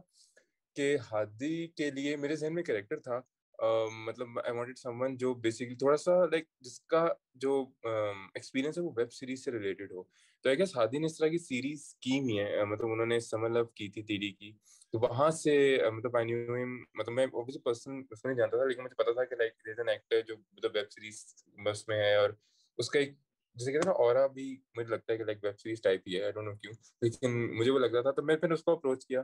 کہ 0.76 0.96
ہادی 1.12 1.68
کے 1.68 1.90
لیے 1.92 2.16
میرے 2.16 2.36
ذہن 2.36 2.54
میں 2.54 2.64
کریکٹر 2.64 3.00
تھا 3.00 3.20
مطلب 3.60 4.40
آئی 4.40 4.56
وانٹیڈ 4.58 4.78
سم 4.78 5.02
ون 5.02 5.16
جو 5.18 5.34
بیسکلی 5.34 5.76
تھوڑا 5.76 5.98
سا 5.98 6.12
لائک 6.26 6.46
جس 6.62 6.80
کا 6.82 7.08
جو 7.36 7.62
ایکسپیرینس 7.86 8.78
ہے 8.78 8.84
وہ 8.84 8.92
ویب 8.98 9.14
سیریز 9.14 9.44
سے 9.46 9.52
ریلیٹڈ 9.52 9.92
ہو۔ 9.92 10.04
تو 10.44 10.50
آئی 10.50 10.58
گیس 10.58 10.76
ہادی 10.78 10.98
نے 11.00 11.06
اس 11.06 11.18
طرح 11.18 11.28
کی 11.28 11.38
سیریز 11.38 11.94
کی 12.02 12.20
ہوئی 12.20 12.40
ہے 12.40 12.64
مطلب 12.66 12.92
انہوں 12.92 13.06
نے 13.06 13.20
سمر 13.20 13.50
لو 13.50 13.64
کی 13.66 13.88
تھی 13.92 14.04
تیری 14.04 14.32
کی۔ 14.32 14.52
تو 14.94 15.00
وہاں 15.00 15.30
سے 15.32 15.56
مطلب 15.94 16.18
آئی 16.18 16.26
نیو 16.26 16.56
ہم 16.56 16.76
مطلب 16.94 17.14
میں 17.16 17.26
اوبیسلی 17.26 17.62
پرسن 17.62 18.02
اس 18.12 18.26
میں 18.26 18.34
جانتا 18.36 18.58
تھا، 18.58 18.66
لیکن 18.66 18.84
مجھے 18.84 18.96
پتا 18.96 19.12
تھا 19.14 19.24
کہ 19.24 19.36
لائک 19.36 19.54
دیر 19.66 19.78
این 19.78 19.90
ایکٹر 19.90 20.22
جو 20.28 20.36
مطلب 20.38 20.72
ویب 20.76 20.92
سیریز 20.92 21.24
بس 21.66 21.88
میں 21.88 21.98
ہے 21.98 22.16
اور 22.16 22.30
اس 22.78 22.90
کا 22.90 23.00
ایک 23.00 23.14
جیسے 23.56 23.72
کہتے 23.72 23.88
ہیں 23.90 23.94
نا 23.96 24.04
اورا 24.04 24.26
بھی 24.28 24.56
مجھے 24.78 24.90
لگتا 24.90 25.14
ہے 25.14 25.18
کہ 25.18 25.24
لائک 25.24 25.38
ویب 25.44 25.60
سیریز 25.60 25.82
ٹائپ 25.82 26.02
ہی 26.08 26.18
ہے۔ 26.18 26.24
آئی 26.24 26.32
ڈونٹ 26.32 26.48
نو 26.48 26.56
کیوں۔ 26.56 26.74
لیکن 27.02 27.58
مجھے 27.58 27.72
وہ 27.72 27.80
لگ 27.80 27.94
رہا 27.94 28.02
تھا، 28.02 28.12
تو 28.12 28.24
میں 28.24 28.36
پھر 28.38 28.52
اس 28.52 28.64
کو 28.64 28.72
اپروچ 28.72 29.06
کیا 29.06 29.22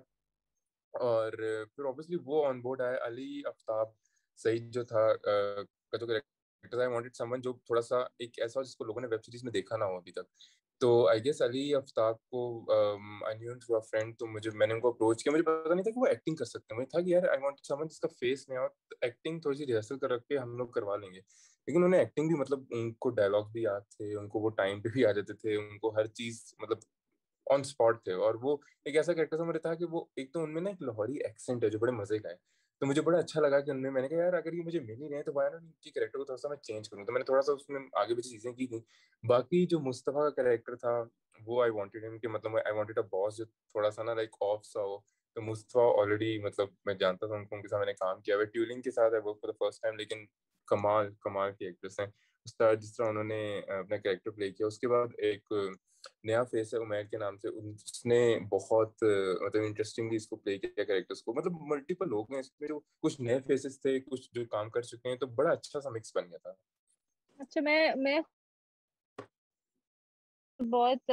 اور 0.93 1.31
پھر 1.75 1.83
اوبیسلی 1.85 2.17
وہ 2.25 2.45
آن 2.45 2.61
بورڈ 2.61 2.81
آئے 2.81 2.97
علی 3.07 3.41
آفتاب۔ 3.47 3.87
سعید 4.39 4.71
جو 4.73 4.83
تھا 4.83 5.07
جو 5.93 6.07
character 6.07 6.79
I 6.79 6.89
wanted 6.89 7.15
some 7.15 7.31
one 7.31 7.41
جو 7.41 7.53
تھوڑا 7.65 7.81
سا 7.81 7.99
ایک 8.19 8.39
ایسا 8.39 8.61
جس 8.61 8.75
کو 8.75 8.83
لوگوں 8.83 9.01
نے 9.01 9.07
ویب 9.07 9.23
سیریز 9.25 9.43
میں 9.43 9.51
دیکھا 9.51 9.77
نہ 9.77 9.83
ہو 9.83 9.95
ابھی 9.95 10.11
تک 10.11 10.27
تو 10.81 10.89
آئی 11.09 11.23
گیس 11.25 11.41
علی 11.41 11.63
آفتاب 11.75 12.15
کو 12.25 12.39
آئی 13.25 13.37
نیو 13.37 13.53
تھرو 13.59 13.79
فرینڈ 13.81 14.17
تو 14.19 14.27
مجھے 14.27 14.51
میں 14.53 14.67
نے 14.67 14.73
ان 14.73 14.79
کو 14.79 14.89
اپروچ 14.89 15.23
کیا 15.23 15.33
مجھے 15.33 15.43
پتا 15.43 15.73
نہیں 15.73 15.83
تھا 15.83 15.91
کہ 15.91 15.99
وہ 15.99 16.07
ایکٹنگ 16.07 16.35
کر 16.35 16.45
سکتے 16.45 16.73
ہیں 16.73 16.79
مجھے 16.79 16.89
تھا 16.89 17.01
کہ 17.01 17.09
یار 17.09 17.27
آئی 17.29 17.43
وانٹ 17.43 17.65
سم 17.67 17.79
ون 17.79 17.87
جس 17.87 17.99
کا 17.99 18.07
فیس 18.19 18.47
نہیں 18.49 18.59
ہو 18.59 18.65
ایکٹنگ 19.01 19.39
تھوڑی 19.39 19.57
سی 19.57 19.65
ریہرسل 19.65 19.99
کر 19.99 20.11
رکھ 20.11 20.25
کے 20.25 20.37
ہم 20.37 20.57
لوگ 20.57 20.67
کروا 20.67 20.97
لیں 20.97 21.13
گے 21.13 21.19
لیکن 21.19 21.77
انہوں 21.77 21.89
نے 21.89 21.97
ایکٹنگ 21.97 22.27
بھی 22.27 22.35
مطلب 22.35 22.63
ان 22.69 22.91
کو 22.93 23.09
ڈائلاگ 23.09 23.51
بھی 23.51 23.61
یاد 23.61 23.81
تھے 23.89 24.13
ان 24.15 24.27
کو 24.29 24.39
وہ 24.39 24.49
ٹائم 24.49 24.81
پہ 24.81 24.89
بھی 24.89 25.05
آ 25.05 25.11
جاتے 25.11 25.33
تھے 25.33 25.55
ان 25.55 25.77
کو 25.79 25.95
ہر 25.95 26.07
چیز 26.13 26.43
مطلب 26.59 26.77
آن 27.47 27.59
اسپاٹ 27.59 28.03
تھے 28.03 28.13
اور 28.13 28.35
وہ 28.41 28.57
ایک 28.85 28.95
ایسا 28.95 29.13
کریکٹر 29.13 29.37
تھا 29.37 29.45
میرے 29.45 29.59
تھا 29.59 29.73
کہ 29.73 29.85
وہ 29.85 30.05
ایک 30.15 30.33
تو 30.33 30.43
ان 30.43 30.53
میں 30.53 30.61
نا 30.61 30.69
ایک 30.69 30.81
لاہوری 30.81 31.17
ایکسینٹ 31.17 31.63
ہے 31.63 31.69
جو 31.69 31.79
بڑے 31.79 31.91
مزے 31.91 32.19
کا 32.19 32.29
ہے 32.29 32.35
تو 32.83 32.87
مجھے 32.87 33.01
بڑا 33.01 33.17
اچھا 33.17 33.41
لگا 33.41 33.59
کہ 33.59 33.71
ان 33.71 33.81
میں 33.81 33.91
میں 33.91 34.01
نے 34.01 34.07
کہا، 34.07 34.17
یار، 34.17 34.33
اگر 34.33 34.53
یہ 34.53 34.61
مجھے 34.63 34.79
مل 34.79 35.01
ہی 35.01 35.09
رہے 35.09 35.15
ہیں 35.15 35.23
تو 35.23 35.39
ان 35.39 35.71
کی 35.81 35.91
کریکٹر 35.91 36.17
کو 36.17 36.23
تھوڑا 36.23 36.37
سا 36.37 36.47
میں 36.47 36.57
چینج 36.57 36.89
کروں؟ 36.89 37.05
تو 37.05 37.11
میں 37.11 37.19
نے 37.19 37.25
تھوڑا 37.25 37.41
سا 37.41 37.51
اس 37.51 37.69
میں 37.69 37.79
آگے 37.93 38.15
پیچھے 38.15 38.29
چیزیں 38.29 38.51
کی 38.51 38.67
تھیں۔ 38.67 38.79
باقی 39.25 39.65
جو 39.65 39.79
مصطفیٰ 39.79 40.21
کا 40.21 40.29
کریکٹر 40.29 40.75
تھا، 40.75 41.03
وہ 41.45 41.61
آئی 41.61 41.71
وانٹیڈ 41.71 42.05
ہم 42.05 42.17
کہ 42.19 42.27
مطلب 42.27 42.57
آئی 42.57 42.73
وانٹیڈ 42.73 42.97
اے 42.97 43.03
باس 43.03 43.37
جو 43.37 43.45
تھوڑا 43.45 43.91
سا 43.91 44.03
نا 44.03 44.13
لائک 44.13 44.29
آف 44.41 44.65
سا 44.65 44.79
ہو۔ 44.79 44.97
تو 45.35 45.41
مصطفیٰ 45.41 45.99
آلریڈی 45.99 46.39
مطلب 46.39 46.67
میں 46.85 46.93
جانتا 46.93 47.27
تھا 47.27 47.35
ان 47.35 47.45
کو، 47.45 47.55
ان 47.55 47.61
کے 47.61 47.67
ساتھ 47.67 47.79
میں 47.79 47.85
نے 47.85 47.93
کام 47.93 48.21
کیا۔ 48.21 48.35
ہوا 48.35 48.43
ٹیولنگ 48.43 48.81
کے 48.81 48.91
ساتھ 48.91 49.13
ہے، 49.13 49.19
وہ 49.19 49.33
فور 49.33 49.49
دا 49.49 49.65
فرسٹ 49.65 49.81
ٹائم 49.81 49.95
لیکن 49.95 50.25
کمال 50.67 51.09
کمال 51.21 51.51
کی 51.51 51.65
ایکٹریس 51.65 51.99
ہیں۔ 51.99 52.07
اس 52.45 52.57
طرح 52.57 52.73
جس 52.73 52.95
طرح 52.95 53.05
انہوں 53.05 53.23
نے 53.23 53.59
اپنا 53.59 53.97
کریکٹر 53.97 54.31
پلے 54.31 54.51
کیا۔ 54.51 54.67
اس 54.67 54.79
کے 54.79 54.87
بعد 54.87 55.07
ایک 55.17 55.53
نیا 56.23 56.43
فیس 56.51 56.73
ہے 56.73 56.79
عمیر 56.79 57.03
کے 57.03 57.17
نام 57.17 57.37
سے 57.37 57.47
اس 57.47 58.05
نے 58.05 58.19
بہت 58.49 59.03
مطلب 59.43 59.61
انٹرسٹنگلی 59.63 60.15
اس 60.15 60.27
کو 60.27 60.35
پلے 60.35 60.57
کیا 60.57 60.83
کریکٹرس 60.83 61.23
کو۔ 61.23 61.33
مطلب 61.33 61.61
ملٹیپل 61.71 62.09
لوگ 62.09 62.31
ہیں 62.31 62.39
اس 62.39 62.51
میں 62.59 62.67
جو 62.67 62.79
کچھ 63.03 63.21
نئے 63.21 63.39
فیسز 63.47 63.79
تھے، 63.81 63.99
کچھ 63.99 64.29
جو 64.33 64.45
کام 64.51 64.69
کر 64.69 64.81
چکے 64.81 65.09
ہیں، 65.09 65.15
تو 65.17 65.27
بڑا 65.39 65.51
اچھا 65.51 65.81
سا 65.81 65.89
مکس 65.89 66.15
بن 66.15 66.29
گیا 66.29 66.37
تھا۔ 66.37 66.53
اچھا 67.39 67.61
میں 67.61 67.87
میں 67.95 68.19
بہت 70.59 71.11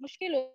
مشکل 0.00 0.34
ہو 0.34 0.48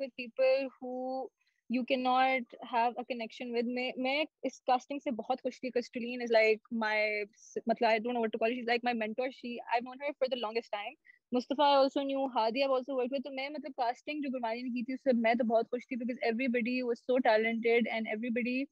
with 0.00 0.10
people 0.16 0.68
who 0.72 1.28
you 1.70 1.82
cannot 1.84 2.54
have 2.70 2.98
a 2.98 3.04
connection 3.04 3.52
with 3.52 3.68
میں 3.76 3.90
میں 3.96 4.24
اس 4.48 4.60
کاسٹنگ 4.62 4.98
سے 5.04 5.10
بہت 5.10 5.42
خوش 5.42 5.60
تھی۔ 5.60 5.70
کسٹلین 5.70 6.22
از 6.22 6.32
لائک 6.32 6.68
مائی 6.82 7.22
مطلب 7.66 7.88
I 7.88 7.98
don't 7.98 8.14
know 8.14 8.24
what 8.24 8.34
to 8.34 8.40
call 8.42 8.54
she 8.54 8.62
is 8.64 8.68
like 8.68 8.84
my 8.88 8.94
mentor. 8.98 9.28
She 9.38 9.50
I've 9.72 9.86
known 9.86 10.04
her 10.04 10.12
for 10.18 10.28
the 10.28 10.40
longest 10.42 10.70
time 10.72 10.94
Mustafa 11.32 11.66
also 11.76 12.02
knew 12.02 12.24
Hadi 12.26 12.62
اب 12.62 12.72
also 12.72 12.96
work 12.96 13.14
تو 13.24 13.30
میں 13.32 13.48
مطلب 13.48 13.72
کاسٹنگ 13.76 14.20
جو 14.20 14.28
گرمانی 14.32 14.62
نے 14.62 14.68
کی 14.68 14.82
تھی 14.84 14.94
اس 14.94 15.00
سے 15.00 15.10
میں 15.16 15.34
تو 15.34 15.44
بہت 15.44 15.70
خوش 15.70 15.86
تھی 15.88 15.96
because 15.96 16.18
everybody 16.48 16.80
was 16.82 16.98
so 17.00 17.18
talented 17.18 17.88
and 17.90 18.08
everybody 18.30 18.64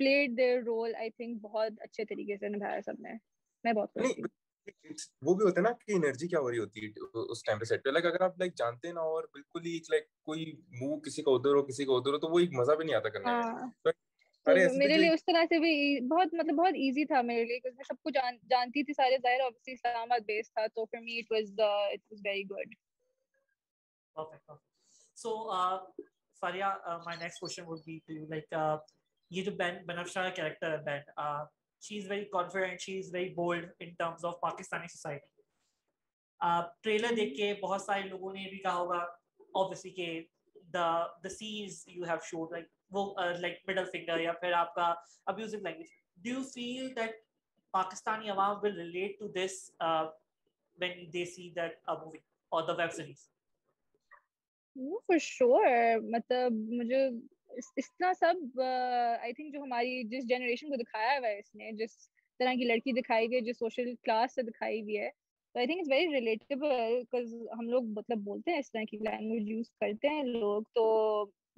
played 0.00 0.36
their 0.38 0.62
role 0.62 0.94
I 0.94 1.10
think 1.10 1.40
بہت 1.42 1.80
اچھے 1.80 2.04
طریقے 2.04 2.36
سے 2.36 2.48
نبھایا 2.48 2.80
سب 2.86 3.00
نے۔ 3.00 3.12
میں 3.64 3.72
بہت 3.72 3.92
خوش 3.92 4.14
تھی۔ 4.14 4.22
وہ 5.22 5.34
بھی 5.34 5.44
ہوتا 5.44 5.60
ہے 5.60 5.62
نا 5.62 5.72
کہ 5.80 5.92
انرجی 5.92 6.28
کیا 6.28 6.40
ہو 6.40 6.50
رہی 6.50 6.58
ہوتی 6.58 6.84
ہے 6.84 6.88
اس 7.30 7.42
ٹائم 7.44 7.58
پہ 7.58 7.64
سیٹ 7.64 7.84
پہ۔ 7.84 7.90
لائک 7.90 8.06
اگر 8.06 8.20
آپ 8.20 8.38
لائک 8.38 8.54
جانتے 8.56 8.92
نا 8.92 9.00
اور 9.12 9.24
بالکل 9.32 9.66
ہی 9.66 9.78
لائک 9.90 10.06
کوئی 10.22 10.44
منہ 10.80 10.98
کسی 11.00 11.22
کا 11.22 11.30
ادھر 11.30 11.54
ہو 11.54 11.62
کسی 11.62 11.84
کا 11.84 11.92
ادھر 11.92 12.12
ہو 12.12 12.18
تو 12.18 12.28
وہ 12.28 12.38
ایک 12.38 12.52
مزہ 12.52 12.72
بھی 12.72 12.84
نہیں 12.84 12.96
آتا 12.96 13.08
کرنے 13.08 13.32
میں۔ 13.32 13.92
میرے 14.48 14.96
لیے 14.96 15.12
اس 15.12 15.24
طرح 15.24 15.44
سے 15.48 15.58
بھی 15.58 15.72
بہت 16.08 16.34
مطلب 16.34 16.54
بہت 16.56 16.74
ایزی 16.74 17.04
تھا 17.04 17.20
میرے 17.22 17.44
لیے 17.44 17.58
میں 17.64 17.84
سب 17.88 18.02
کو 18.02 18.10
جانتی 18.10 18.82
تھی 18.82 18.94
سارے 18.94 19.16
ظاہر 19.22 19.40
obviously 19.40 19.74
اسلام 19.74 20.00
آباد 20.02 20.26
بیس 20.26 20.52
تھا 20.52 20.66
تو 20.66 20.84
it 20.92 21.32
was 21.32 22.20
very 22.22 22.44
good. 22.44 22.76
Perfect, 24.16 24.46
perfect. 24.46 24.64
so 25.16 25.32
uh, 25.50 25.78
Faria 26.42 26.70
uh, 26.86 26.98
my 27.06 27.16
next 27.16 27.38
question 27.38 27.66
would 27.66 27.84
be 27.84 28.02
to 28.06 28.12
you 28.12 28.26
like 28.30 28.56
uh, 28.56 28.76
یہ 29.30 29.44
جو 29.44 29.52
بین 29.52 29.74
بنفشا 29.86 30.22
کا 30.22 30.30
کیریکٹر 30.30 30.72
ہے 30.72 30.82
Bayn 30.84 31.00
she 31.82 31.98
is 31.98 32.10
very 32.10 32.24
confident 32.24 32.80
she 32.80 32.98
is 32.98 33.14
very 33.14 33.34
bold 33.34 33.70
in 33.80 33.94
terms 33.94 34.24
of 34.24 34.40
Pakistani 34.40 34.88
society 34.88 35.26
trailer 36.82 37.14
دیکھ 37.16 37.36
کے 37.36 37.52
بہت 37.62 37.82
سارے 37.82 38.08
لوگوں 38.08 38.32
نے 38.34 38.48
بھی 38.50 38.58
کہا 38.58 38.74
ہوگا 38.74 39.04
obviously 39.54 39.94
کہ 39.94 40.08
the 40.72 41.06
the 41.22 41.30
scenes 41.30 41.84
you 41.86 42.04
have 42.04 42.24
showed 42.24 42.50
like 42.50 42.68
وہ 42.90 43.14
like 43.40 43.58
middle 43.66 43.86
finger 43.86 44.20
یا 44.20 44.32
پھر 44.40 44.52
آپ 44.52 44.74
کا 44.74 44.92
abusive 45.26 45.62
language. 45.62 45.90
Do 46.18 46.30
you 46.30 46.44
feel 46.44 46.94
that 46.94 47.18
Pakistani 47.74 48.30
awam 48.34 48.62
will 48.62 48.76
relate 48.76 49.18
to 49.18 49.28
this 49.28 49.56
uh, 49.80 50.06
when 50.78 51.10
they 51.12 51.24
see 51.24 51.52
that 51.56 51.80
uh, 51.86 51.96
movie 52.04 52.22
or 52.52 52.62
the 52.66 52.76
web 52.76 52.92
series? 52.92 53.28
For 55.06 55.62
مطلب 56.10 56.52
مجھے 56.52 57.08
اس 57.76 57.90
طرح 57.92 58.12
سب 58.18 58.60
I 58.60 59.32
think 59.32 59.52
جو 59.52 59.62
ہماری 59.62 60.02
جس 60.08 60.28
جنریشن 60.28 60.68
کو 60.68 60.76
دکھایا 60.76 61.16
ہوا 61.18 61.28
ہے 61.28 61.38
اس 61.38 61.54
نے 61.54 61.70
جس 61.78 61.96
طرح 62.40 62.54
کی 62.54 62.64
لڑکی 62.64 62.92
دکھائی 62.92 63.30
گئی 63.30 63.40
جو 63.40 63.52
سوشل 63.58 63.94
کلاس 64.04 64.34
سے 64.34 64.42
دکھائی 64.42 64.80
ہوئی 64.82 64.98
ہے 64.98 65.08
تو 65.54 65.58
I 65.58 65.66
think 65.66 65.80
it's 65.80 65.90
very 65.90 66.12
relatable 66.14 66.68
because 66.68 67.34
ہم 67.58 67.68
لوگ 67.70 67.84
مطلب 67.96 68.18
بولتے 68.24 68.50
ہیں 68.50 68.58
اس 68.58 68.70
طرح 68.72 68.84
کی 68.90 68.98
لینگویج 68.98 69.48
یوز 69.50 69.70
کرتے 69.80 70.08
ہیں 70.08 70.22
لوگ 70.22 70.62
تو 70.74 70.84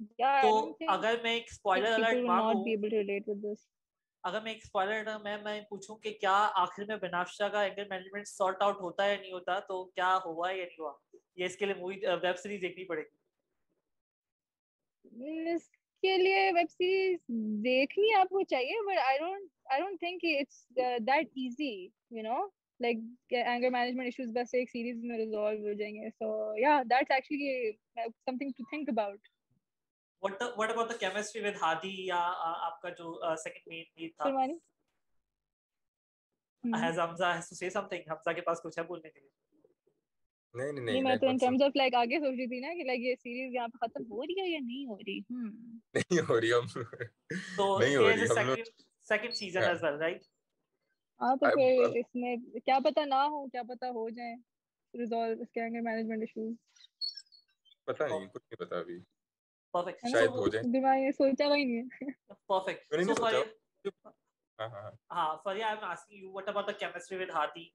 اگر 0.01 1.15
میں 1.23 1.33
ایک 1.33 1.45
اسپوائلر 1.49 1.93
الرٹ 1.93 2.25
مانگوں 2.25 2.63
اگر 4.23 4.41
میں 4.41 4.51
ایک 4.51 4.61
اسپوائلر 4.63 4.93
الرٹ 4.95 5.21
میں 5.23 5.37
میں 5.43 5.61
پوچھوں 5.69 5.95
کہ 5.97 6.13
کیا 6.21 6.49
آخر 6.55 6.85
میں 6.87 6.95
بنافشا 6.97 7.47
کا 7.49 7.61
اینگر 7.61 7.87
مینجمنٹ 7.89 8.27
سارٹ 8.27 8.61
آؤٹ 8.61 8.81
ہوتا 8.81 9.05
ہے 9.05 9.09
یا 9.09 9.19
نہیں 9.21 9.31
ہوتا 9.31 9.59
تو 9.59 9.83
کیا 9.85 10.17
ہوا 10.25 10.51
یا 10.51 10.65
نہیں 10.65 10.79
ہوا 10.79 10.93
یہ 11.35 11.45
اس 11.45 11.55
کے 11.55 11.65
لیے 11.65 11.75
مووی 11.75 11.95
ویب 12.23 12.37
سیریز 12.37 12.61
دیکھنی 12.61 12.85
پڑے 12.85 13.01
گی۔ 13.01 13.19
اس 15.53 15.69
کے 16.03 16.17
لیے 16.17 16.51
ویب 16.51 16.69
سیریز 16.69 17.19
دیکھنی 17.63 18.13
آپ 18.13 18.29
کو 18.29 18.43
چاہیے 18.43 18.81
but 18.87 18.97
I 18.97 19.17
don't 19.17 19.49
I 19.65 19.81
don't 19.81 19.99
think 19.99 20.25
it's 20.39 20.67
that 21.07 21.27
easy 21.35 21.73
you 22.11 22.23
know 22.23 22.45
like 22.79 22.97
anger 23.29 23.69
management 23.69 24.05
issues 24.05 24.29
بس 24.33 24.53
ایک 24.53 24.69
سیریز 24.69 25.03
میں 25.03 25.17
ریزالو 25.17 25.67
ہو 25.67 25.73
جائیں 25.73 25.93
گے 25.95 26.09
سو 26.09 26.31
یا 26.57 26.81
that's 26.85 27.11
actually 27.11 27.71
something 28.37 28.51
to 28.57 28.63
think 28.69 28.89
about 28.89 29.27
what 30.21 30.41
what 30.55 30.71
about 30.71 30.89
the 30.89 30.97
chemistry 30.97 31.41
with 31.41 31.57
hadi? 31.57 31.93
یا 32.05 32.21
آپ 32.61 32.81
کا 32.81 32.89
جو 32.91 33.35
سیکنڈ 33.37 33.67
مین 33.67 33.83
لیڈ 33.95 34.15
تھا 34.15 34.23
فرمانی 34.23 34.57
has 36.63 36.97
hamza 36.97 37.27
has 37.27 37.47
to 37.49 37.55
say 37.55 37.69
something. 37.71 38.01
Hamza 38.07 38.33
کے 38.35 38.41
پاس 38.41 38.61
کچھ 38.63 38.77
ہے 38.79 38.83
بولنے 38.83 39.09
کے 39.09 39.19
لیے 39.19 39.29
نہیں 40.55 40.71
نہیں 40.71 40.85
نہیں 40.85 41.01
میں 41.01 41.15
تو 41.15 41.27
ان 41.27 41.37
ٹرمز 41.37 41.61
اف 41.61 41.75
لائک 41.75 41.93
آگے 41.95 42.19
سوچ 42.19 42.33
رہی 42.37 42.47
تھی 42.47 42.59
نا 42.59 42.73
کہ 42.73 42.83
لائک 42.83 43.01
یہ 43.01 43.15
سیریز 43.15 43.53
یہاں 43.55 43.67
پہ 43.67 43.85
ختم 43.85 44.11
ہو 44.11 44.23
رہی 44.23 44.41
ہے 44.41 44.47
یا 44.49 44.59
نہیں 44.61 44.85
ہو 44.85 44.97
رہی 44.97 45.19
نہیں 45.93 46.19
ہو 46.29 46.39
رہی 46.39 46.51
ہم 46.53 46.67
تو 47.57 47.77
نہیں 47.79 47.95
ہو 47.95 48.07
رہی 48.09 48.63
second 49.07 49.33
season 49.33 49.63
as 49.63 49.83
well 49.83 49.99
right 49.99 50.23
ہاں 51.21 51.35
تو 51.35 51.53
پھر 51.55 51.97
اس 51.99 52.15
میں 52.15 52.35
کیا 52.55 52.79
پتہ 52.83 53.05
نہ 53.05 53.21
ہو 53.29 53.45
کیا 53.47 53.63
پتہ 53.69 53.85
ہو 53.93 54.09
جائے 54.09 54.35
ریزالو 54.93 55.41
اس 55.41 55.51
کے 55.51 55.61
انگے 55.61 55.81
مینجمنٹ 55.81 56.21
ایشوز 56.21 56.53
پتہ 57.87 58.03
نہیں 58.03 58.27
کچھ 58.27 58.43
نہیں 58.43 58.65
پتہ 58.65 58.75
ابھی 58.75 58.99
پرفیکٹ 59.73 60.07
شاید 60.11 60.29
ہو 60.29 60.47
جائے 60.47 60.63
دماغ 60.71 60.99
میں 60.99 61.11
سوچا 61.11 61.45
ہی 61.45 61.63
نہیں 61.63 61.89
ہے 62.01 62.11
پرفیکٹ 62.47 62.93
نہیں 62.93 63.15
سوچا 63.15 64.09
ہاں 65.11 65.35
Fariya 65.43 65.63
I 65.63 65.75
am 65.75 65.83
asking 65.83 66.17
you 66.17 66.31
what 66.31 66.49
about 66.49 66.67
the 66.67 66.73
chemistry 66.79 67.17
with 67.17 67.29
ہاتھی 67.29 67.69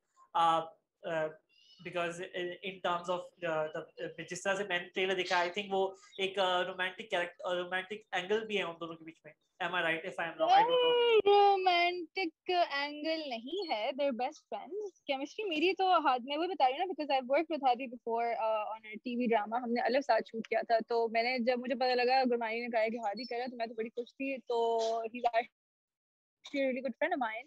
بیکاز 1.80 2.20
ان 2.34 2.78
ٹرمز 2.78 3.10
آف 3.10 4.28
جس 4.30 4.42
طرح 4.42 4.54
سے 4.54 4.64
میں 4.64 4.78
نے 4.78 4.88
ٹریلر 4.88 5.14
دیکھا 5.14 5.38
آئی 5.38 5.50
تھنک 5.50 5.72
وہ 5.72 5.88
ایک 6.18 6.38
رومانٹک 6.38 7.10
کیریکٹر 7.10 7.56
رومانٹک 7.56 8.06
اینگل 8.12 8.46
بھی 8.46 8.58
ہے 8.58 8.62
ان 8.62 8.74
دونوں 8.80 8.94
کے 8.94 9.04
بیچ 9.04 9.20
میں 9.24 9.32
am 9.60 9.74
I 9.74 9.84
right 9.84 10.06
if 10.06 10.18
I 10.18 10.30
am 10.30 10.38
wrong 10.38 10.52
I 10.52 10.64
don't 10.64 11.26
know 11.26 11.32
romantic 11.32 12.50
angle 12.50 13.28
نہیں 13.28 13.70
ہے 13.70 13.90
دے 13.92 14.10
بیسٹ 14.16 14.44
فرینڈز 14.48 15.02
کیمسٹری 15.06 15.48
میری 15.48 15.72
تو 15.74 15.90
ہاتھ 16.06 16.22
میں 16.24 16.36
وہ 16.36 16.46
بتا 16.46 16.64
رہی 16.64 16.72
ہوں 16.72 16.78
نا 16.78 16.86
because 16.88 17.10
I 17.10 17.20
work 17.28 17.50
with 17.50 17.64
Hadi 17.64 17.86
before 17.86 18.24
on 18.40 18.82
T 18.94 19.16
V 19.16 19.26
drama 19.26 19.62
ہم 19.62 19.72
نے 19.72 19.80
الگ 19.82 20.06
ساتھ 20.06 20.30
شوٹ 20.32 20.48
کیا 20.48 20.60
تھا 20.66 20.78
تو 20.88 21.06
میں 21.08 21.22
نے 21.22 21.38
جب 21.46 21.58
مجھے 21.58 21.74
پتہ 21.74 21.94
لگا 21.94 22.22
گرمانی 22.30 22.60
نے 22.60 22.68
کہا 22.68 22.88
کہ 22.88 23.06
ہادی 23.06 23.24
کرا 23.24 23.46
تو 23.50 23.56
میں 23.56 23.66
تو 23.66 23.74
بڑی 23.74 23.88
خوش 23.90 24.14
تھی 24.14 24.36
تو 24.48 24.58
he 25.04 25.26
is 25.26 26.54
really 26.54 26.80
good 26.80 26.98
friend 26.98 27.12
of 27.12 27.18
mine 27.18 27.46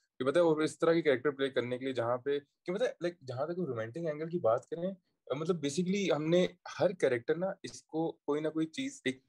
کہ 0.21 0.25
پتہ 0.25 0.39
ہے 0.39 0.43
اور 0.43 0.61
اس 0.61 0.77
طرح 0.79 0.93
کی 0.93 1.01
کریکٹر 1.01 1.31
پلے 1.31 1.49
کرنے 1.49 1.77
کے 1.77 1.85
لیے 1.85 1.93
جہاں 1.93 2.17
پہ، 2.17 2.39
کہ 2.65 2.73
پتہ 2.73 2.83
ہے 2.83 2.89
لائک 3.01 3.19
جہاں 3.27 3.45
تک 3.45 3.59
رومانٹک 3.59 4.05
اینگل 4.07 4.29
کی 4.29 4.39
بات 4.39 4.67
کریں 4.69 4.91
مطلب 5.27 5.55
بیسیکلی 5.55 6.11
ہم 6.11 6.23
نے 6.29 6.47
ہر 6.79 6.93
کریکٹر 6.93 7.35
نا 7.35 7.47
اس 7.63 7.83
کو 7.83 8.11
کوئی 8.11 8.41
نہ 8.41 8.47
کوئی 8.47 8.65
چیز 8.67 9.01
ایک 9.05 9.21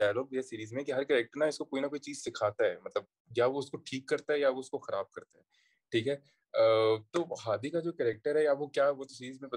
ڈائلگ 0.00 0.32
یا 0.34 0.42
سیریز 0.42 0.72
میں 0.72 0.84
کہ 0.84 0.92
ہر 0.92 1.04
کریکٹر 1.04 1.38
نا 1.38 1.46
اس 1.46 1.58
کو 1.58 1.64
کوئی 1.64 1.82
نہ 1.82 1.86
کوئی 1.86 2.00
چیز 2.00 2.22
سکھاتا 2.24 2.64
ہے 2.64 2.76
مطلب 2.84 3.02
یا 3.36 3.46
وہ 3.46 3.58
اس 3.58 3.70
کو 3.70 3.76
ٹھیک 3.76 4.08
کرتا 4.08 4.32
ہے 4.32 4.38
یا 4.38 4.48
وہ 4.48 4.58
اس 4.58 4.70
کو 4.70 4.78
خراب 4.78 5.10
کرتا 5.12 5.38
ہے، 5.38 5.44
ٹھیک 5.92 6.08
ہے؟ 6.08 6.16
تو 6.52 7.24
ہادی 7.46 7.70
کا 7.70 7.80
جو 7.80 7.92
کریکٹر 7.92 8.36
ہے 8.36 8.42
یا 8.44 8.52
وہ 8.58 8.66
کیا 8.68 8.88
وہ 8.90 9.04
سیریز 9.10 9.40
میں 9.40 9.48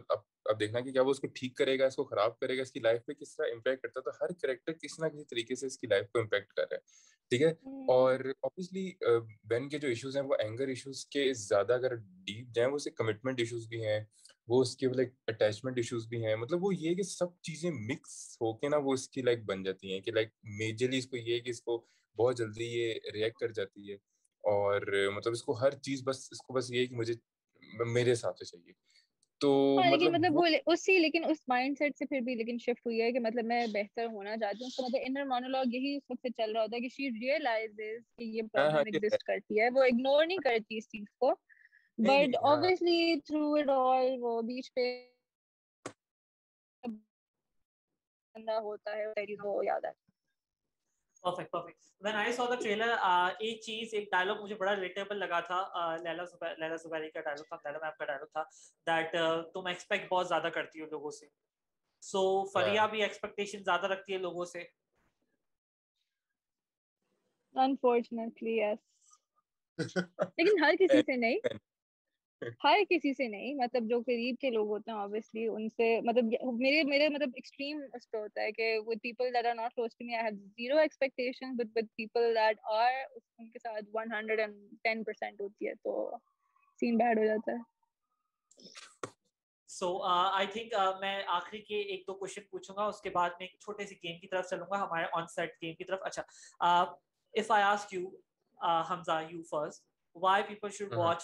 اب 0.45 0.59
دیکھنا 0.59 0.79
کہ 0.79 0.91
کیا 0.91 1.01
وہ 1.01 1.11
اس 1.11 1.19
کو 1.19 1.27
ٹھیک 1.35 1.55
کرے 1.57 1.77
گا 1.79 1.85
اس 1.85 1.95
کو 1.95 2.03
خراب 2.03 2.39
کرے 2.39 2.57
گا 2.57 2.61
اس 2.61 2.71
کی 2.71 2.79
لائف 2.79 3.05
پہ 3.05 3.13
کس 3.13 3.35
طرح 3.35 3.53
امپیکٹ 3.53 3.81
کرتا 3.83 3.99
ہے 3.99 4.03
تو 4.03 4.11
ہر 4.21 4.33
کریکٹر 4.41 4.73
کسی 4.73 5.01
نہ 5.01 5.07
کسی 5.07 5.23
طریقے 5.25 5.55
سے 5.55 5.65
اس 5.65 5.77
کی 5.77 5.87
لائف 5.87 6.09
کو 6.09 6.19
امپیکٹ 6.19 6.53
کر 6.53 6.65
رہا 6.71 6.75
ہے 6.75 7.13
ٹھیک 7.31 7.41
ہے 7.41 7.49
اور 7.89 8.19
اوبیسلی 8.41 8.91
بین 9.45 9.67
کے 9.69 9.79
جو 9.79 9.87
ایشوز 9.87 10.17
ہیں 10.17 10.23
وہ 10.23 10.35
اینگر 10.39 10.67
ایشوز 10.67 11.05
کے 11.05 11.31
زیادہ 11.33 11.73
اگر 11.73 11.95
ڈیپ 11.95 12.53
جائیں 12.55 12.69
وہ 12.71 12.75
اسے 12.75 12.89
کمٹمنٹ 12.93 13.39
ایشوز 13.39 13.67
بھی 13.67 13.85
ہیں 13.85 13.99
وہ 14.47 14.61
اس 14.61 14.75
کے 14.77 14.87
لائک 14.87 15.13
اٹیچمنٹ 15.27 15.77
ایشوز 15.77 16.07
بھی 16.07 16.25
ہیں 16.25 16.35
مطلب 16.35 16.63
وہ 16.63 16.73
یہ 16.75 16.95
کہ 16.95 17.03
سب 17.03 17.37
چیزیں 17.41 17.69
مکس 17.71 18.15
ہو 18.41 18.53
کے 18.53 18.69
نا 18.69 18.77
وہ 18.77 18.93
اس 18.93 19.07
کی 19.09 19.21
لائک 19.21 19.43
بن 19.45 19.63
جاتی 19.63 19.93
ہیں 19.93 19.99
کہ 19.99 20.11
لائک 20.11 20.29
میجرلی 20.59 20.97
اس 20.97 21.07
کو 21.07 21.17
یہ 21.17 21.39
کہ 21.39 21.49
اس 21.49 21.61
کو 21.61 21.83
بہت 22.17 22.37
جلدی 22.37 22.65
یہ 22.71 22.93
ریئیکٹ 23.13 23.37
کر 23.37 23.51
جاتی 23.51 23.91
ہے 23.91 23.97
اور 24.45 25.09
مطلب 25.15 25.33
اس 25.33 25.43
کو 25.43 25.51
ہر 25.51 25.71
چیز 25.71 26.01
بس 26.03 26.27
اس 26.31 26.37
کو 26.37 26.53
بس 26.53 26.71
یہ 26.71 26.85
کہ 26.85 26.95
مجھے 26.95 27.13
میرے 27.85 28.11
حساب 28.11 28.37
سے 28.37 28.45
چاہیے۔ 28.45 28.73
تو 29.39 29.79
لیکن 29.91 30.11
مطلب 30.11 30.35
وہ 30.35 30.45
اسی 30.65 30.99
لیکن 30.99 31.23
اس 31.25 31.37
مائنڈ 31.47 31.77
سیٹ 31.77 31.97
سے 31.97 32.05
پھر 32.05 32.19
بھی 32.19 32.35
لیکن 32.35 32.57
شفٹ 32.57 32.85
ہوئی 32.85 33.01
ہے 33.01 33.11
کہ 33.11 33.19
مطلب 33.19 33.45
میں 33.45 33.67
بہتر 33.67 34.05
ہونا 34.05 34.37
چاہتی 34.37 34.63
ہوں۔ 34.63 34.69
تو 34.77 34.83
مطلب 34.83 35.01
انر 35.05 35.23
مونولوگ 35.23 35.63
یہی 35.73 35.95
اس 35.95 36.03
وقت 36.09 36.19
سے 36.21 36.29
چل 36.29 36.51
رہا 36.51 36.61
ہوتا 36.61 36.75
ہے 36.75 36.81
کہ 36.81 36.89
شی 36.89 37.09
ریئلائزز 37.09 38.15
کہ 38.17 38.23
یہ 38.23 38.41
پرابلم 38.53 38.77
ایگزسٹ 38.77 39.23
کرتی 39.23 39.59
ہے۔ 39.61 39.69
وہ 39.69 39.83
اگنور 39.83 40.25
نہیں 40.25 40.37
کرتی 40.37 40.77
اس 40.77 40.85
چیز 40.85 41.05
کو۔ 41.19 41.33
بٹ 41.97 42.37
obviously 42.47 43.15
it 43.15 43.47
all 43.77 44.17
وہ 44.19 44.41
بیچ 44.41 44.73
پہ 44.73 45.09
ہوتا 48.47 48.97
ہے 48.97 49.03
یاد 49.65 49.81
ہے۔ 49.85 50.04
Perfect 51.25 51.51
perfect. 51.51 51.77
When 52.01 52.15
i 52.15 52.31
saw 52.31 52.45
the 52.47 52.57
trailer 52.57 52.89
ایک 53.39 53.61
چیز 53.61 53.93
ایک 53.93 54.09
ڈائلگ 54.11 54.41
مجھے 54.41 54.55
بڑا 54.55 54.75
ریلیٹیبل 54.75 55.19
لگا 55.19 55.39
تھا 55.39 55.59
لیلا 56.03 56.75
زبیری 56.75 57.09
کا 57.09 57.21
ڈائلگ 57.21 57.43
تھا 57.43 57.57
لیلا 57.65 57.79
میم 57.79 57.97
کا 57.99 58.05
ڈائلگ 58.05 58.25
تھا 58.25 58.43
دیٹ 58.87 59.15
تم 59.53 59.67
ایکسپیکٹ 59.67 60.09
بہت 60.11 60.27
زیادہ 60.27 60.49
کرتی 60.55 60.81
ہو 60.81 60.85
لوگوں 60.91 61.11
سے 61.11 61.25
سو 62.03 62.23
فریا 62.45 62.85
بھی 62.85 63.01
ایکسپیکٹیشن 63.01 63.63
زیادہ 63.63 63.87
رکھتی 63.87 64.13
ہے 64.13 64.17
لوگوں 64.17 64.45
سے 64.45 64.63
unfortunately 67.55 68.55
yes. 68.55 68.79
لیکن 69.79 70.63
ہر 70.63 70.75
کسی 70.79 71.01
سے 71.01 71.15
نہیں 71.15 71.37
ہر 72.63 72.79
کسی 72.89 73.13
سے 73.13 73.27
نہیں 73.27 73.53
مطلب 73.53 73.89
جو 73.89 73.99
قریب 74.01 74.35
کے 74.41 74.49
لوگ 74.49 74.67
ہوتے 74.67 74.91
ہیں 74.91 74.97
obviously 74.97 75.45
ان 75.49 75.67
سے 75.69 75.87
مطلب 76.01 76.33
میرے 76.59 76.83
میرے 76.83 77.09
مطلب 77.09 77.29
ایکسٹریم 77.35 77.81
اس 77.93 78.09
پہ 78.11 78.17
ہوتا 78.17 78.41
ہے 78.41 78.51
کہ 78.51 78.67
with 78.79 79.01
people 79.03 79.31
that 79.35 79.49
are 79.51 79.55
not 79.55 79.75
close 79.75 79.95
to 79.95 80.07
me 80.07 80.17
I 80.17 80.23
have 80.23 80.39
zero 80.61 80.81
expectations 80.83 81.59
but 81.59 81.71
with 81.75 81.89
people 82.01 82.27
that 82.39 82.61
are 82.75 82.97
ان 83.37 83.49
کے 83.49 83.59
ساتھ 83.59 83.97
110% 83.97 85.41
ہوتی 85.41 85.67
ہے 85.67 85.73
تو 85.73 85.95
سین 86.81 86.97
بیڈ 86.97 87.19
ہو 87.19 87.25
جاتا 87.25 87.51
ہے۔ 87.51 87.57
سو 89.69 89.87
آئی 90.03 90.47
تھنک 90.47 90.73
میں 90.99 91.15
آخری 91.29 91.61
کے 91.61 91.79
ایک 91.81 92.07
دو 92.07 92.13
کوشچن 92.13 92.41
پوچھوں 92.51 92.75
گا 92.75 92.85
اس 92.85 93.01
کے 93.01 93.09
بعد 93.09 93.29
میں 93.39 93.47
ایک 93.47 93.59
چھوٹے 93.59 93.85
سی 93.85 93.95
گیم 94.03 94.19
کی 94.19 94.27
طرف 94.27 94.49
چلوں 94.49 94.67
گا 94.71 94.83
ہمارے 94.83 95.05
آن 95.13 95.27
سیٹ 95.27 95.61
گیم 95.61 95.75
کی 95.75 95.83
طرف۔ 95.83 95.99
اچھا 96.03 96.21
if 97.33 97.51
I 97.51 97.63
ask 97.63 97.93
you 97.93 98.07
Hamza 98.89 99.21
you 99.29 99.41
first 99.51 99.83
why 100.15 100.41
people 100.41 100.69
should 100.69 100.93
watch 100.95 101.23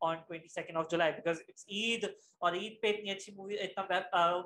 on 0.00 0.16
on 0.16 0.22
22nd 0.32 0.78
of 0.80 0.88
July 0.92 1.10
because 1.16 1.40
it's 1.48 1.64
Eid 1.68 2.04
اور 2.38 2.52
عید 2.52 2.80
پہ 2.82 2.88
اتنی 2.88 3.10
اچھی 3.10 3.32
مووی 3.32 3.58
اتنا 3.58 3.82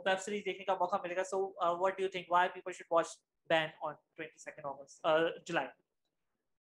ویب 0.07 0.21
سیریز 0.21 0.45
دیکھنے 0.45 0.65
کا 0.65 0.75
موقع 0.75 0.97
ملے 1.03 1.17
گا. 1.17 1.25
So 1.25 1.41
what 1.81 1.99
do 1.99 2.03
you 2.03 2.09
think 2.09 2.33
why 2.33 2.49
people 2.55 2.73
should 2.73 2.93
watch 2.93 3.07
Bayn 3.51 3.69
on 3.81 3.95
22nd 4.21 4.39
second 4.39 4.67
uh, 4.67 5.29
July 5.47 5.69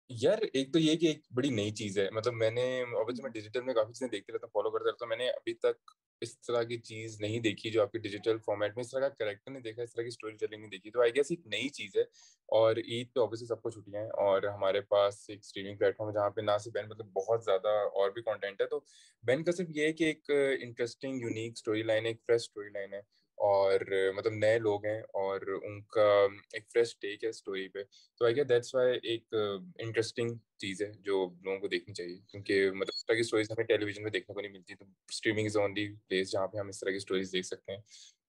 یار 0.10 0.38
ایک 0.54 0.74
تو 0.74 0.80
یہ 0.80 0.96
کہ 0.96 1.06
ایک 1.06 1.26
بڑی 1.36 1.50
نئی 1.50 1.72
چیز 1.72 1.98
ہے. 2.00 2.10
مطلب 2.10 2.34
میں 2.34 2.52
نے 2.52 2.86
میں 2.86 3.30
ڈیجیٹل 3.30 3.62
میں 3.62 3.74
کافی 3.74 3.94
چیزیں 3.94 4.08
دیکھتے 4.08 4.34
رہتا 4.34 4.48
ہوں 4.48 4.52
فالو 4.54 4.72
کرتا 4.72 4.90
رہتا 4.90 5.06
ہوں. 5.06 5.10
میں 5.10 5.18
نے 5.18 5.30
ابھی 5.30 5.54
تک 5.54 5.92
اس 6.22 6.40
طرح 6.42 6.64
کی 6.64 6.78
چیز 6.78 7.20
نہیں 7.22 7.40
دیکھی 7.40 7.70
جو 7.72 7.82
آپ 7.82 7.92
کے 7.92 8.00
ڈیجیٹل 8.00 8.38
فارمیٹ 8.38 8.76
میں 8.76 8.84
اس 8.84 8.92
طرح 8.92 9.08
کا 9.08 9.24
کریکٹر 9.24 9.52
نہیں 9.52 9.64
دیکھا، 9.64 9.84
اس 9.84 9.94
طرح 9.94 10.04
کی 10.04 10.08
اسٹوری 10.08 10.36
ٹیلنگ 10.36 10.60
نہیں 10.60 10.72
دیکھی۔ 10.72 10.92
تو 10.92 11.02
آئی 11.02 11.12
گیس 11.16 11.26
ایک 11.30 11.46
نئی 11.48 11.70
چیز 11.70 11.96
ہے 11.98 12.02
اور 12.50 12.76
عید 12.78 13.14
پہ 13.14 13.20
آبویسلی 13.20 13.48
سب 13.48 13.62
کو 13.62 13.70
چھٹیاں 13.70 14.02
ہیں 14.02 14.10
اور 14.10 14.44
ہمارے 14.44 14.82
پاس 14.82 15.24
ایک 15.30 15.40
اسٹریمنگ 15.44 15.78
پلیٹ 15.78 15.98
فارم 15.98 16.10
ہے 16.10 16.14
جہاں 16.14 16.30
پہ 16.30 16.42
نہ 16.42 16.58
صرف 16.64 16.74
بین 16.74 16.90
مطلب 16.90 17.06
بہت 17.14 17.44
زیادہ 17.44 17.68
اور 17.68 18.12
بھی 18.12 18.22
کانٹینٹ 18.22 18.62
ہے۔ 18.62 18.68
تو 18.68 18.80
بین 19.24 19.44
کا 19.44 19.52
صرف 19.52 19.68
یہ 19.76 19.86
ہے 19.86 19.94
کہ 19.94 20.04
ایک 20.04 20.30
انٹرسٹنگ 20.62 21.22
یونیک 21.22 21.52
اسٹوری 21.56 21.84
لائن 21.84 22.06
ہے، 22.06 22.10
ایک 22.10 22.22
فریش 22.28 22.42
اسٹوری 22.42 22.70
لائن 22.70 22.94
ہے۔ 22.94 23.02
اور 23.40 23.80
مطلب 24.16 24.34
نئے 24.34 24.58
لوگ 24.60 24.86
ہیں 24.86 25.00
اور 25.20 25.42
ان 25.64 25.82
کا 25.88 26.08
ایک 26.54 26.64
فریش 26.74 26.96
ٹیک 27.00 27.24
ہے 27.24 27.30
اسٹوری 27.30 27.68
پہ۔ 27.68 27.84
تو 28.18 28.26
آئی 28.26 28.36
گیٹ 28.36 28.50
دیٹس 28.50 28.74
وائی 28.76 29.00
ایک 29.04 29.34
انٹرسٹنگ 29.80 30.38
چیز 30.58 30.82
ہے 30.82 30.92
جو 31.00 31.24
لوگوں 31.44 31.60
کو 31.60 31.68
دیکھنی 31.68 31.94
چاہیے۔ 31.94 32.18
کیونکہ 32.28 32.72
مطلب 32.72 32.94
اس 32.94 33.06
طرح 33.06 33.16
کی 33.16 33.22
اسٹوریز 33.22 33.52
ہمیں 33.52 33.66
ٹیلی 33.66 33.86
ویژن 33.86 34.04
میں 34.04 34.12
دیکھنے 34.12 34.34
کو 34.34 34.42
نہیں 34.42 34.52
ملتی 34.52 34.76
تو 34.76 34.86
اسٹریمنگ 35.10 35.46
از 35.46 35.58
اونلی 35.58 35.88
پلیس 36.08 36.32
جہاں 36.32 36.48
پہ 36.48 36.58
ہم 36.58 36.68
اس 36.68 36.80
طرح 36.80 36.90
کی 36.90 36.98
اسٹوریز 36.98 37.34
دیکھ 37.34 37.46
سکتے 37.46 37.72
ہیں۔ 37.72 37.82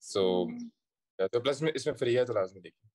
سو 0.03 0.45
تو 1.33 1.41
پلس 1.41 1.63
میں 1.63 1.73
اس 1.75 1.87
میں 1.87 1.95
فری 1.95 2.17
ہے 2.17 2.25
تو 2.25 2.33
لازمی 2.33 2.61
دیکھیں 2.61 2.89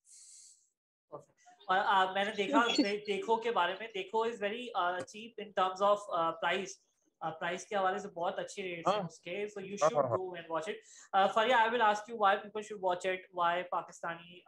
اور 1.68 2.14
میں 2.14 2.24
نے 2.26 2.32
دیکھا 2.38 2.62
دیکھو 3.08 3.36
کے 3.36 3.52
بارے 3.52 3.74
میں 3.80 3.88
دیکھو 3.94 4.24
is 4.24 4.42
very 4.42 4.68
cheap 5.08 5.34
in 5.38 5.52
terms 5.52 5.82
of 5.82 6.00
prize 6.42 6.78
price 7.22 7.66
کے 7.66 7.76
حوالے 7.76 8.00
سے 8.00 8.08
بہت 8.14 8.40
اچھے 8.40 8.64
ریٹس 8.64 8.88
ہیں 8.88 9.04
اس 9.04 9.20
کے 9.20 9.48
so 9.48 9.62
you 9.62 9.78
should 9.78 10.06
go 10.18 10.34
and 10.34 10.50
watch 10.50 10.70
it 10.70 11.34
Fariya 11.34 11.58
I 11.58 11.70
will 11.70 11.82
ask 11.82 12.10
you 12.10 12.18
why 12.20 12.38
people 12.38 12.62
should 12.62 12.80
watch 12.82 13.06
it 13.06 13.26
why 13.34 13.64
Pakistani 13.72 14.40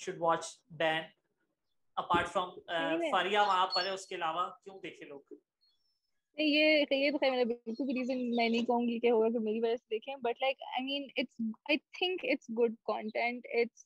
should 0.00 0.16
watch 0.18 0.46
Bayn 0.70 1.02
apart 1.96 2.28
from 2.28 2.50
Fariya 3.10 3.42
وہاں 3.42 3.66
پر 3.66 3.86
ہے 3.86 3.90
اس 3.90 4.06
کے 4.06 4.14
علاوہ 4.14 4.48
کیوں 4.64 4.78
دیکھے 4.82 5.06
لوگ 5.06 5.34
یہ 6.38 6.84
یہ 6.90 7.10
تو 7.10 7.18
خیر 7.18 7.30
میں 7.30 7.44
بالکل 7.44 7.84
بھی 7.84 7.94
ریزن 7.94 8.18
میں 8.36 8.48
نہیں 8.48 8.64
کہوں 8.64 8.86
گی 8.88 8.98
کہ 8.98 9.10
ہوگا 9.10 9.28
کہ 9.28 9.38
میری 9.38 9.60
وجہ 9.60 9.76
سے 9.76 9.86
دیکھیں 9.90 10.14
but 10.16 10.42
like 10.42 10.62
I 10.62 10.84
mean 10.84 11.06
it's 11.16 11.40
I 11.68 11.76
think 11.98 12.24
it's 12.24 12.50
good 12.58 12.74
content 12.84 13.46
it's 13.52 13.84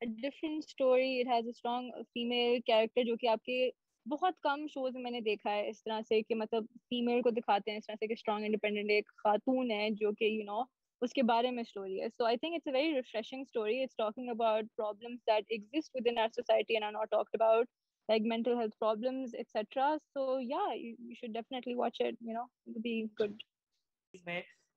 different 0.00 0.64
story 0.64 1.20
it 1.20 1.26
has 1.26 1.44
a 1.44 1.50
strong 1.50 1.90
female 2.14 2.60
character 2.60 3.02
جو 3.02 3.16
کہ 3.16 3.26
آپ 3.26 3.44
کے 3.44 3.68
بہت 4.06 4.40
کم 4.40 4.66
شوز 4.66 4.96
میں 4.96 5.10
نے 5.10 5.20
دیکھا 5.20 5.50
ہے 5.50 5.68
اس 5.68 5.82
طرح 5.84 6.00
سے 6.08 6.20
کہ 6.22 6.34
مطلب 6.34 6.64
فیمیل 6.88 7.22
کو 7.22 7.30
دکھاتے 7.30 7.70
ہیں 7.70 7.78
اس 7.78 7.86
طرح 7.86 7.96
سے 8.00 8.06
کہ 8.06 8.12
اسٹرانگ 8.12 8.44
انڈیپینڈنٹ 8.44 8.90
ایک 8.90 9.08
خاتون 9.24 9.70
ہے 9.70 9.88
جو 10.00 10.12
کہ 10.12 10.24
یو 10.24 10.44
نو 10.44 10.62
اس 11.02 11.12
کے 11.12 11.22
بارے 11.22 11.50
میں 11.50 11.62
اسٹوری 11.62 12.00
ہے۔ 12.00 12.08
So 12.08 12.24
I 12.24 12.36
think 12.36 12.54
it's 12.54 12.66
a 12.66 12.72
very 12.72 12.94
refreshing 12.94 13.40
story 13.40 13.82
it's 13.82 13.96
talking 13.96 14.28
about 14.28 14.66
problems 14.76 15.26
that 15.26 15.44
exist 15.48 15.90
with 15.94 16.06
in 16.06 16.18
our 16.18 16.28
society 16.34 16.74
and 16.74 16.84
are 16.84 16.92
not 16.92 17.10
talked 17.10 17.42
about 17.42 17.68
like 18.08 18.22
mental 18.24 18.56
health 18.56 18.74
problems 18.78 19.32
etc 19.34 19.98
so 20.08 20.38
yeah 20.38 20.72
you, 20.74 20.94
you 20.98 21.14
should 21.14 21.32
definitely 21.32 21.74
watch 21.74 21.96
it 22.00 22.16
you 22.20 22.34
know 22.34 22.48
it'll 22.66 22.82
be 22.82 23.08
good. 23.16 23.34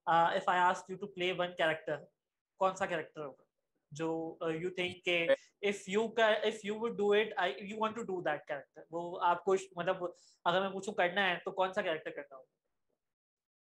Uh, 0.07 0.31
if 0.36 0.48
i 0.48 0.57
ask 0.59 0.89
you 0.89 0.98
to 0.98 1.07
play 1.09 1.31
one 1.33 1.53
کون 2.59 2.75
سا 2.75 2.86
character 2.86 3.21
ہوگا 3.21 3.43
جو 3.91 4.08
you 4.53 4.69
think 4.72 5.03
کہ 5.05 5.25
if 5.62 5.88
you 5.89 6.05
if 6.17 6.63
you 6.65 6.75
would 6.79 6.98
do 6.98 7.12
it 7.13 7.34
you 7.62 7.77
want 7.77 7.96
to 7.96 8.03
do 8.03 8.22
that 8.22 8.46
character 8.48 8.81
وہ 8.91 9.01
آپ 9.24 9.43
کو 9.43 9.55
مطلب 9.75 10.03
اگر 10.46 10.62
میں 10.62 10.69
پوچھوں 10.69 10.93
کرنا 10.93 11.29
ہے 11.29 11.36
تو 11.46 11.51
کون 11.53 11.74
سا 11.74 11.81
کیریکٹر 11.81 12.12
کرنا 12.12 12.36
ہوگا 12.36 12.58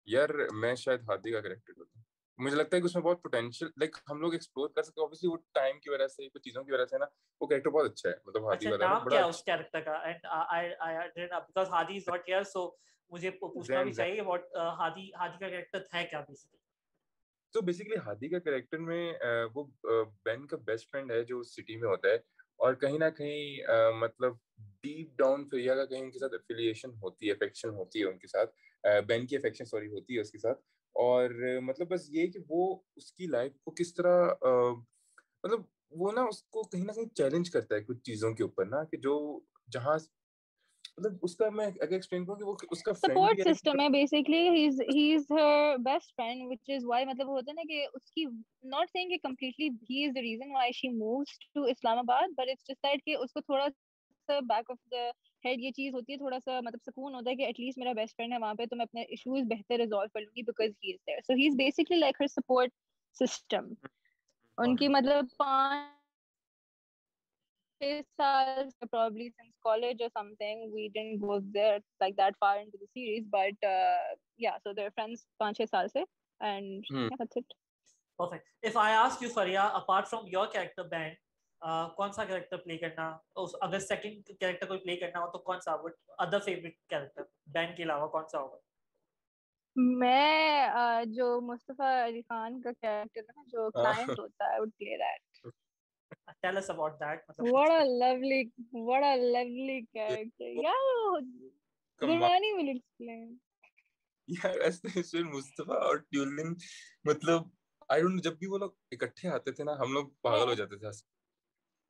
یار 0.09 0.29
میں 0.55 0.75
شاید 0.77 1.01
ہادی 1.09 1.33
کا 1.33 1.41
کیریکٹر 1.41 1.73
کرتا 1.73 1.99
ہوں۔ 1.99 2.03
مجھے 2.39 2.57
لگتا 2.57 2.77
ہے 2.77 2.81
کہ 2.81 2.87
اس 2.87 2.95
میں 2.95 3.03
بہت 3.03 3.23
پوٹینشیل 3.23 3.69
لائک 3.77 3.97
ہم 4.11 4.21
لوگ 4.21 4.33
ایکسپلور 4.33 4.69
کر 4.69 4.83
سکتے 4.83 5.01
ہیں 5.01 5.05
اوبویسلی 5.05 5.29
وہ 5.31 5.37
ٹائم 5.55 5.79
کی 5.81 5.91
وجہ 5.91 6.07
سے 6.09 6.29
کچھ 6.29 6.43
چیزوں 6.43 6.65
کی 6.65 6.73
وجہ 6.73 6.85
سے 6.85 6.99
نا 6.99 7.07
وہ 7.41 7.47
کیریکٹر 7.47 7.71
بہت 7.71 7.91
اچھا 7.91 8.09
ہے۔ 8.09 8.15
مطلب 8.25 8.49
ہادی 8.49 8.67
والا 8.69 8.87
نام 8.87 9.09
کیا 9.09 9.25
اس 9.25 9.43
کیریکٹر 9.45 9.81
کا؟ 9.81 9.93
And 10.01 10.27
I 10.31 10.69
I 10.81 10.99
because 11.19 11.69
Hadi 11.71 11.97
is 11.97 12.09
not 12.09 12.29
here 12.29 12.43
so 12.47 12.69
مجھے 13.13 13.31
پوچھنا 13.33 13.83
بھی 13.83 13.93
چاہیے 13.93 14.21
واٹ 14.23 14.45
ہادی 14.79 15.09
ہادی 15.15 15.39
کا 15.39 15.49
کیریکٹر 15.49 15.83
ہے 15.95 16.05
کیا 16.07 16.21
بیسیکلی 16.21 16.63
تو 17.55 17.61
بیسیکلی 17.61 17.97
ہادی 17.97 18.29
کا 18.29 18.39
کریکٹر 18.39 18.79
میں 18.79 19.13
وہ 19.55 19.65
بین 20.25 20.47
کا 20.47 20.57
بیسٹ 20.57 20.91
فرینڈ 20.91 21.11
ہے 21.13 21.23
جو 21.25 21.43
سٹی 21.43 21.77
میں 21.77 21.89
ہوتا 21.89 22.09
ہے 22.09 22.15
اور 22.59 22.75
کہیں 22.75 22.99
نہ 22.99 23.11
کہیں 23.17 23.93
مطلب 24.01 24.33
ڈیپ 24.83 25.17
ڈاؤن 25.19 25.45
فریا 25.49 25.75
کا 25.75 25.85
کہیں 25.85 26.01
ان 26.01 26.11
کے 26.11 26.19
ساتھ 26.19 26.35
افیلیشن 26.35 26.91
ہوتی 27.03 27.27
ہے 27.27 27.33
افیکشن 27.33 27.69
ہوتی 27.69 28.01
ہے 28.01 28.05
ان 28.05 28.19
کے 28.19 28.27
ساتھ 28.27 28.51
بین 29.07 29.27
کی 29.27 29.37
افیکشن 29.37 29.65
سوری 29.65 29.89
ہوتی 29.89 30.15
ہے 30.15 30.21
اس 30.21 30.31
کے 30.31 30.39
ساتھ 30.39 30.59
اور 30.97 31.31
مطلب 31.63 31.89
بس 31.89 32.09
یہ 32.11 32.27
کہ 32.27 32.41
وہ 32.49 32.77
اس 32.97 33.13
کی 33.13 33.27
لائف 33.27 33.53
کو 33.65 33.71
کس 33.71 33.95
طرح 33.95 34.25
مطلب 35.45 35.61
وہ 35.91 36.13
نا 36.13 36.23
اس 36.23 36.43
کو 36.43 36.63
کہیں 36.63 36.85
نہ 36.85 36.93
کہیں 36.93 37.15
چیلنج 37.15 37.51
کرتا 37.51 37.75
ہے 37.75 37.85
کچھ 37.85 38.03
چیزوں 38.03 38.33
کے 38.35 38.43
اوپر 38.43 38.67
نا 38.67 38.85
کہ 38.85 38.97
جو 38.97 39.41
جہاں 39.73 39.99
مطلب 40.99 41.15
اس 41.23 41.35
کا 41.37 41.49
میں 41.51 41.67
اگر 41.67 41.93
ایکسپلین 41.93 42.25
کروں 42.25 42.37
کہ 42.37 42.45
وہ 42.45 42.55
اس 42.71 42.83
کا 42.83 42.93
سپورٹ 42.95 43.41
سسٹم 43.45 43.81
ہے 43.81 43.89
basically 43.89 44.41
he 44.49 44.67
is 44.67 44.81
he 44.95 45.15
is 45.15 45.31
her 45.31 45.77
best 45.85 46.15
friend 46.17 46.43
which 46.51 46.71
is 46.75 46.85
why 46.85 47.05
مطلب 47.05 47.29
ہوتا 47.29 47.51
ہے 47.51 47.55
نا 47.55 47.63
کہ 47.69 47.87
اس 47.95 48.11
کی 48.11 48.25
ناٹ 48.75 48.91
سیئنگ 48.91 49.11
کہ 49.11 49.17
completely 49.23 49.69
he 49.91 50.05
is 50.05 50.15
the 50.15 50.23
reason 50.23 50.51
why 50.51 50.73
she 50.73 50.89
moves 50.91 51.39
to 51.55 51.65
Islamabad 51.99 52.35
but 52.37 52.51
it's 52.51 52.69
just 52.69 52.83
that 52.83 53.05
کہ 53.05 53.17
اس 53.17 53.33
کو 53.33 53.41
تھوڑا 53.41 53.67
سا 54.29 54.39
بیک 54.45 54.71
آف 54.71 54.79
دا 54.93 55.09
ہیڈ 55.45 55.63
یہ 55.63 55.71
چیز 55.71 55.95
ہوتی 55.95 56.13
ہے 56.13 56.19
تھوڑا 56.19 56.39
سا 56.45 56.61
مطلب 56.61 56.83
سکون 56.83 57.15
ہوتا 57.15 57.31
ہے 57.31 57.37
کہ 57.37 57.47
ایٹ 57.47 57.61
لیسٹ 57.61 57.79
میرا 57.79 57.93
بیسٹ 57.93 58.17
فرینڈ 58.17 58.33
ہے 58.33 58.39
وہاں 58.39 58.55
پہ 58.55 58.67
تو 58.67 58.77
میں 58.77 58.85
اپنے 58.85 59.03
ایشوز 59.03 59.43
بہتر 59.49 59.79
ریزالو 59.79 60.09
کر 60.15 60.21
لوں 60.21 60.37
گی 60.37 60.43
because 60.43 60.71
he 60.85 60.93
is 60.93 61.07
there 61.07 61.21
so 61.27 61.35
he 61.35 61.47
is 61.47 61.57
basically 61.57 61.99
like 61.99 62.21
her 62.21 62.27
support 62.27 62.73
system 63.17 63.73
ان 64.59 64.77
کی 64.77 64.89
مطلب 64.91 65.37
پانچ 65.39 65.94
سال 67.81 68.69
probably 68.93 69.27
since 69.31 69.55
college 69.63 70.01
or 70.01 70.11
something 70.19 70.71
we 70.75 70.89
didn't 70.89 71.21
go 71.21 71.41
there 71.53 71.79
like 72.01 72.17
that 72.17 72.37
far 72.41 72.59
into 72.59 72.79
the 72.79 72.89
series 72.95 73.25
but 73.31 73.69
uh, 73.69 74.15
yeah 74.39 74.57
so 74.63 74.73
they're 74.73 74.95
friends 74.95 75.27
پانچ 75.39 75.59
چھ 75.59 75.71
سال 75.71 75.89
سے 75.89 76.05
and 76.41 76.89
hmm. 76.91 77.03
yeah, 77.03 77.17
that's 77.19 77.37
it 77.37 77.53
perfect 78.19 78.69
if 78.71 78.77
I 78.77 78.91
ask 78.93 79.21
you 79.21 79.29
Faria 79.29 79.71
apart 79.75 80.09
from 80.09 80.27
your 80.37 80.49
character 80.49 80.85
band 80.95 81.21
کون 81.97 82.13
سا 82.13 82.25
character 82.25 82.57
پلے 82.57 82.77
کرنا 82.79 83.07
اگر 83.61 83.79
second 83.81 84.31
character 84.41 84.67
کوئی 84.67 84.79
پلے 84.79 84.97
کرنا 84.97 85.21
ہو 85.21 85.31
تو 85.31 85.39
کون 85.47 85.61
سا 85.61 85.77
ادر 86.25 86.41
فیوریٹ 86.45 86.77
کیریکٹر 86.89 87.23
بین 87.53 87.75
کے 87.77 87.83
علاوہ 87.83 88.09
کون 88.09 88.27
سا 88.33 88.41
ہوگا 88.41 88.59
میں 90.01 91.05
جو 91.15 91.41
مصطفیٰ 91.43 91.95
علی 92.05 92.21
خان 92.29 92.61
کا 92.63 92.73
کیریکٹر 92.81 93.21
ہے 93.21 93.45
جو 93.53 93.71
کلائنٹ 93.71 94.19
ہوتا 94.19 94.53
ہے 94.53 94.59
would 94.59 94.75
play 94.83 94.99
that 95.05 95.55
tell 96.43 96.59
us 96.59 96.69
about 96.69 96.99
that. 97.01 97.25
What 97.39 97.73
a 97.73 97.85
lovely 98.03 98.41
what 98.91 99.03
a 99.05 99.17
lovely 99.37 99.87
character. 99.93 100.53
Yeah 100.67 100.85
Gurmani 102.01 102.55
will 102.59 102.77
explain. 102.77 103.27
یار 104.29 104.61
ایسے 104.61 105.23
مصطفیٰ 105.23 105.81
اور 105.87 105.97
ٹیولن 105.97 106.53
مطلب 107.05 107.43
آئی 107.89 108.03
ڈونٹ 108.03 108.23
جب 108.25 108.39
بھی 108.39 108.47
وہ 108.47 108.59
لوگ 108.59 108.71
اکٹھے 108.91 109.29
آتے 109.29 109.53
تھے 109.53 109.65
نا 109.65 109.73
ہم 109.81 109.93
لوگ 109.93 110.09
پاگل 110.23 110.49
ہو 110.49 110.55
جاتے 110.55 110.79
تھے 110.79 110.89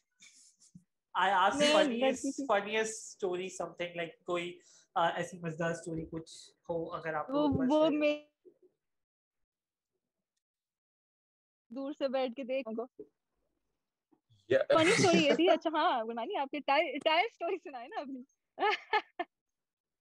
I 1.14 1.30
asked 1.30 1.60
the 1.60 1.66
funniest 1.72 2.40
funniest 2.46 3.10
story 3.10 3.48
something 3.48 3.96
like 3.96 4.22
کوئی 4.24 4.58
ایسی 4.96 5.38
مزدار 5.38 5.70
story 5.70 6.04
کچھ 6.10 6.50
ہو 6.68 6.92
اگر 6.94 7.14
آپ 7.14 7.30
وہ 7.30 7.90
میں 7.90 8.26
دور 11.70 11.92
سے 11.92 12.08
بیٹھ 12.08 12.34
کے 12.36 12.44
دیکھوں 12.44 12.74
گا۔ 12.76 13.02
فنی 14.50 14.90
اسٹوری 14.90 15.24
یہ 15.24 15.34
تھی 15.34 15.50
اچھا 15.50 15.70
ہاں 15.74 16.04
گنانی 16.04 16.36
آپ 16.36 16.50
کے 16.50 16.60
ٹائر 16.60 17.24
اسٹوری 17.24 17.58
سنائے 17.58 17.88
نا 17.88 18.00
اپنی 18.00 18.22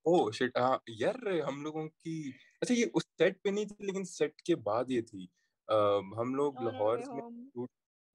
او 0.06 0.32
شٹ 0.32 0.58
ہاں 0.58 0.78
یار 0.88 1.42
ہم 1.48 1.62
لوگوں 1.64 1.88
کی 1.88 2.32
اچھا 2.62 2.74
یہ 2.74 2.86
اس 2.94 3.04
سیٹ 3.18 3.42
پہ 3.44 3.50
نہیں 3.50 3.66
تھی 3.66 3.86
لیکن 3.86 4.04
سیٹ 4.04 4.42
کے 4.42 4.56
بعد 4.56 4.84
یہ 4.88 5.02
تھی 5.02 5.26
ہم 6.18 6.36
لوگ 6.36 6.62
لاہور 6.62 6.98
میں 6.98 7.66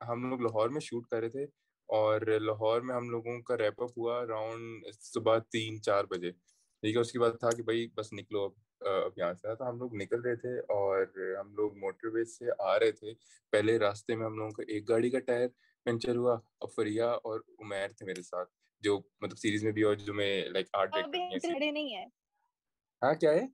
ہم 0.01 0.29
لوگ 0.31 0.41
لاہور 0.41 0.69
میں 0.69 0.81
شوٹ 0.81 1.07
کر 1.07 1.21
رہے 1.21 1.29
تھے 1.29 1.45
اور 1.89 2.21
لاہور 2.21 2.81
میں 2.81 2.95
ہم 2.95 3.11
لوگوں 3.11 3.41
کا 3.43 3.57
ریپ 3.57 3.83
اپ 3.83 3.99
ہوا 3.99 4.19
اراؤنڈ 4.19 4.87
صبح 5.01 5.39
تین 5.39 5.83
چار 5.83 6.05
بجے 6.05 6.31
ٹھیک 6.31 6.95
ہے 6.97 7.01
اس 7.01 7.13
کے 7.13 7.19
بعد 7.19 7.31
تھا 7.41 7.51
کہ 7.51 7.63
بھائی 7.63 7.87
بس 7.95 8.13
نکلو 8.13 8.45
اب 8.45 8.53
اب 8.81 9.13
یہاں 9.17 9.35
سے 9.35 9.55
تو 9.55 9.69
ہم 9.69 9.79
لوگ 9.79 9.95
نکل 9.95 10.21
رہے 10.21 10.37
تھے 10.37 10.59
اور 10.69 11.07
ہم 11.41 11.55
لوگ 11.55 11.77
موٹر 11.77 12.09
وے 12.09 12.25
سے 12.25 12.45
آ 12.59 12.79
رہے 12.79 12.93
تھے 12.93 13.13
پہلے 13.53 13.79
راستے 13.79 14.17
میں 14.17 14.27
ہم 14.27 14.37
لوگوں 14.39 14.51
کا 14.51 14.63
ایک 14.69 14.89
گاڑی 14.89 15.11
کا 15.11 15.19
ٹائر 15.19 15.49
پنچر 15.89 16.17
ہوا 16.17 16.39
اب 16.61 16.75
فریا 16.75 17.11
اور 17.25 17.41
عمیر 17.59 17.93
تھے 17.93 18.07
میرے 18.07 18.23
ساتھ 18.23 18.51
جو 18.83 18.99
مطلب 19.21 19.39
سیریز 19.39 19.65
میں 19.65 19.73
بھی 19.73 19.83
اور 19.83 19.95
جو 20.03 20.15
میں 20.15 20.31
لائک 20.49 20.69
آرٹ 20.73 20.91
ڈائریکٹر 20.93 21.73
نہیں 21.73 21.95
ہے 21.97 22.05
ہاں 23.03 23.15
کیا 23.15 23.31
ہے 23.33 23.45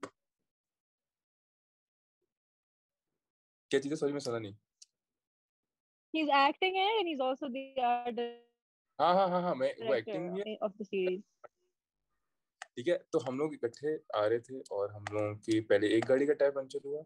کیا 3.71 3.81
چیز 3.81 3.91
ہے 3.91 3.95
سوری 3.95 4.11
میں 4.11 4.19
سنا 4.19 4.39
نہیں 4.39 4.63
he's 6.13 6.29
acting 6.31 6.75
in 6.75 6.83
it 6.83 6.99
and 6.99 7.07
he's 7.07 7.21
also 7.21 7.47
the 7.49 7.63
art 7.83 8.19
ہاں 8.99 9.13
ہاں 9.13 9.27
ہاں 9.27 9.41
ہاں 9.41 9.55
میں 9.55 9.71
وہ 9.79 9.93
ایکٹنگ 9.93 10.29
بھی 10.29 10.41
ہے 10.41 10.55
of 10.65 10.75
the 10.77 10.85
series. 10.85 11.23
ٹھیک 12.75 12.89
ہے 12.89 12.97
تو 13.09 13.19
ہم 13.27 13.37
لوگ 13.37 13.53
اکٹھے 13.53 13.97
آ 14.13 14.27
رہے 14.29 14.39
تھے 14.39 14.57
اور 14.69 14.89
ہم 14.89 15.03
لوگوں 15.11 15.33
کی 15.39 15.59
پہلے 15.67 15.87
ایک 15.87 16.07
گاڑی 16.09 16.25
کا 16.25 16.33
ٹائر 16.33 16.51
پنچر 16.51 16.85
ہوا 16.85 17.01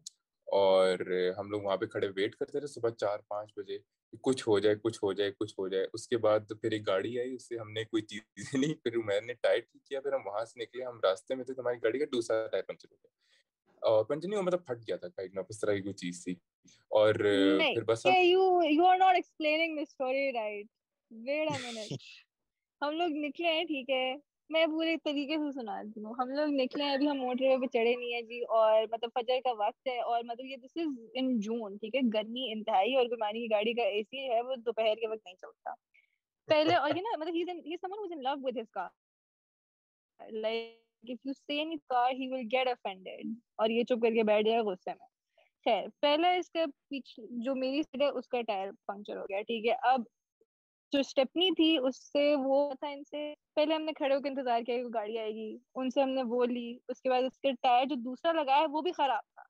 اور 0.51 0.99
ہم 1.38 1.49
لوگ 1.51 1.62
وہاں 1.62 1.77
پہ 1.77 1.85
کھڑے 1.88 2.07
ویٹ 2.15 2.35
کرتے 2.35 2.59
تھے 2.59 2.67
صبح 2.67 2.89
چار 2.97 3.19
پانچ 3.27 3.51
بجے 3.57 3.77
کچھ 4.23 4.47
ہو 4.47 4.57
جائے 4.59 4.75
کچھ 4.77 4.97
ہو 5.03 5.12
جائے 5.13 5.31
کچھ 5.33 5.53
ہو 5.57 5.67
جائے۔ 5.67 5.85
اس 5.93 6.07
کے 6.07 6.17
بعد 6.19 6.39
پھر 6.62 6.71
ایک 6.71 6.88
گاڑی 6.88 7.19
آئی 7.19 7.33
اس 7.33 7.47
سے 7.47 7.57
ہم 7.57 7.71
نے 7.71 7.83
کوئی 7.85 8.01
چیز 8.03 8.21
نہیں 8.53 8.73
پھر 8.83 8.95
عمیر 8.97 9.21
نے 9.23 9.33
ٹائر 9.41 9.59
ٹھیک 9.62 9.83
کیا 9.83 10.01
پھر 10.01 10.13
ہم 10.13 10.27
وہاں 10.27 10.45
سے 10.45 10.62
نکلے۔ 10.62 10.83
ہم 10.85 10.99
راستے 11.03 11.35
میں 11.35 11.45
تھے 11.45 11.53
تو 11.53 11.62
ہماری 11.62 11.77
گاڑی 11.83 11.99
کا 11.99 12.05
دوسرا 12.12 12.47
ٹائر 12.47 12.63
پنچر 12.63 12.88
ہو 12.88 12.95
گیا۔ 12.95 13.17
اور 13.81 14.03
پنچر 14.05 14.27
نہیں 14.27 14.41
مطلب 14.41 14.65
پھٹ 14.65 14.88
گیا 14.88 14.95
تھا 14.97 15.07
کائنڈ 15.09 15.38
آف 15.39 15.45
اس 15.49 15.59
طرح 15.59 15.75
کی 15.75 15.81
کوئی 15.81 15.93
چیز 15.95 16.23
تھی۔ 16.23 16.35
اور 16.91 17.15
پھر 17.69 17.83
بس 17.85 18.05
ہم 18.05 18.15
you 18.23 18.43
you 18.67 18.85
are 18.85 18.97
not 18.97 19.15
explaining 19.15 19.75
the 19.75 19.81
story 19.83 20.31
right 20.33 20.65
wait 21.12 21.47
a 21.49 21.57
minute 21.59 21.91
ہم 22.81 22.93
لوگ 22.93 23.12
نکلے 23.17 23.49
ہیں 23.49 23.63
ٹھیک 23.65 23.89
ہے۔ 23.91 24.07
میں 24.49 24.65
پورے 24.67 24.95
طریقے 25.03 25.38
سے 25.38 25.51
سناتی 25.53 26.03
ہوں۔ 26.03 26.13
ہم 26.19 26.29
لوگ 26.29 26.49
نکلے 26.51 26.83
ہیں، 26.83 26.93
ابھی 26.93 27.09
ہم 27.09 27.17
موٹر 27.17 27.45
وے 27.45 27.57
پہ 27.62 27.67
چڑھے 27.73 27.95
نہیں 27.95 28.13
ہیں 28.13 28.21
جی 28.29 28.39
اور 28.57 28.83
مطلب 28.91 29.09
فجر 29.15 29.39
کا 29.43 29.51
وقت 29.57 29.88
ہے، 29.88 29.99
اور 30.01 30.23
مطلب 30.23 30.45
یہ 30.45 30.57
دس 30.57 30.77
از 30.77 30.97
ان 31.13 31.39
جون 31.39 31.77
ٹھیک 31.77 31.95
ہے؟ 31.95 32.01
گرمی 32.13 32.51
انتہائی، 32.51 32.95
اور 32.95 33.05
گمانی 33.12 33.41
کی 33.41 33.51
گاڑی 33.51 33.73
کا 33.73 33.83
اے 33.83 34.01
سی 34.03 34.29
ہے، 34.29 34.41
وہ 34.41 34.55
دوپہر 34.65 34.95
کے 35.01 35.07
وقت 35.07 35.25
نہیں 35.25 35.35
چلتا۔ 35.35 35.73
پہلے، 36.47 36.75
اور 36.75 36.89
یہ 36.95 37.01
نا 37.01 37.17
مطلب 37.19 37.35
he 37.35 37.41
is 37.41 37.49
he 37.65 37.75
someone 37.81 37.99
was 37.99 38.12
in 38.12 38.23
love 38.23 38.35
with 38.43 38.57
his 38.57 38.69
car 38.71 38.89
like 40.41 41.12
if 41.12 41.25
you 41.25 41.33
see 41.33 41.62
in 41.62 41.77
car 41.89 42.12
he 42.12 42.27
will 42.31 42.41
get 42.51 42.67
offended 42.67 43.27
اور 43.55 43.69
یہ 43.69 43.83
چپ 43.89 44.01
کر 44.03 44.13
کے 44.13 44.23
بیٹھ 44.23 44.45
جائے، 44.45 44.59
غصے 44.62 44.91
میں۔ 44.91 45.07
خیر 45.65 45.88
پہلے 46.01 46.35
اس 46.38 46.49
کے 46.51 46.65
پیچھے 46.89 47.23
جو 47.45 47.55
میری 47.55 47.81
سیٹ 47.83 48.01
ہے، 48.01 48.07
اس 48.09 48.27
کا 48.27 48.41
ٹائر 48.47 48.69
پنکچر 48.88 49.17
ہو 49.17 49.23
گیا، 49.29 49.41
ٹھیک 49.41 49.67
ہے؟ 49.67 49.75
اب 49.83 50.01
جو 50.93 50.99
اسٹیپنی 50.99 51.49
تھی 51.52 51.67
اس 51.80 51.97
سے 52.04 52.23
وہ 52.38 52.56
تھا 52.73 52.88
ان 52.88 53.04
سے 53.06 53.21
پہلے 53.56 53.75
ہم 53.75 53.82
نے 53.82 53.93
کھڑے 53.93 54.15
ہو 54.15 54.21
کے 54.21 54.30
انتظار 54.30 54.62
کیا 54.62 54.75
کہ 54.75 54.88
گاڑی 54.93 55.17
آئے 55.19 55.32
گی 55.32 55.47
ان 55.75 55.89
سے 55.89 56.02
ہم 56.02 56.10
نے 56.12 56.23
وہ 56.28 56.45
لی 56.47 56.67
اس 56.88 57.02
کے 57.02 57.10
بعد 57.10 57.23
اس 57.23 57.38
کے 57.39 57.52
ٹائر 57.62 57.86
جو 57.86 57.95
دوسرا 58.02 58.32
لگایا 58.34 58.65
وہ 58.71 58.82
بھی 58.82 58.91
خراب 58.91 59.23
تھا۔ 59.25 59.43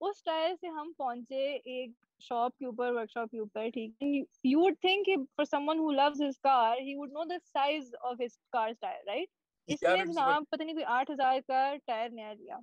اس 0.00 0.22
ٹائر 0.22 0.54
سے 0.54 0.68
ہم 0.70 0.92
پہنچے 0.98 1.44
ایک 1.54 1.90
شاپ 2.20 2.56
کے 2.58 2.66
اوپر 2.66 2.90
ورک 2.92 3.10
شاپ 3.10 3.30
کے 3.30 3.38
اوپر 3.38 3.68
ٹھیک 3.68 4.02
you 4.44 4.60
would 4.60 4.74
think 4.80 5.06
for 5.36 5.44
someone 5.68 5.78
who 5.78 5.90
loves 5.92 6.22
his 6.22 6.38
car 6.40 6.76
he 6.78 6.94
would 6.94 7.12
know 7.12 7.24
the 7.24 7.38
size 7.44 7.94
of 8.00 8.20
his 8.20 8.38
car 8.50 8.70
tyre 8.80 9.02
right 9.06 9.28
اس 9.68 9.84
نے 9.84 10.04
جناب 10.04 10.42
پتہ 10.50 10.62
نہیں 10.62 10.74
کوئی 10.74 10.84
آٹھ 10.90 11.10
ہزار 11.10 11.38
کا 11.46 11.62
ٹائر 11.84 12.10
نیا 12.10 12.32
لیا۔ 12.32 12.58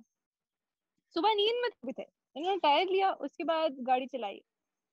صبح 1.14 1.34
نیند 1.34 1.60
میں 1.60 1.84
بھی 1.84 1.92
تھے۔ 1.92 2.04
انہوں 2.36 2.50
نے 2.50 2.58
ٹائر 2.62 2.84
لیا 2.86 3.12
اس 3.20 3.36
کے 3.36 3.44
بعد 3.44 3.78
گاڑی 3.86 4.06
چلائی۔ 4.06 4.38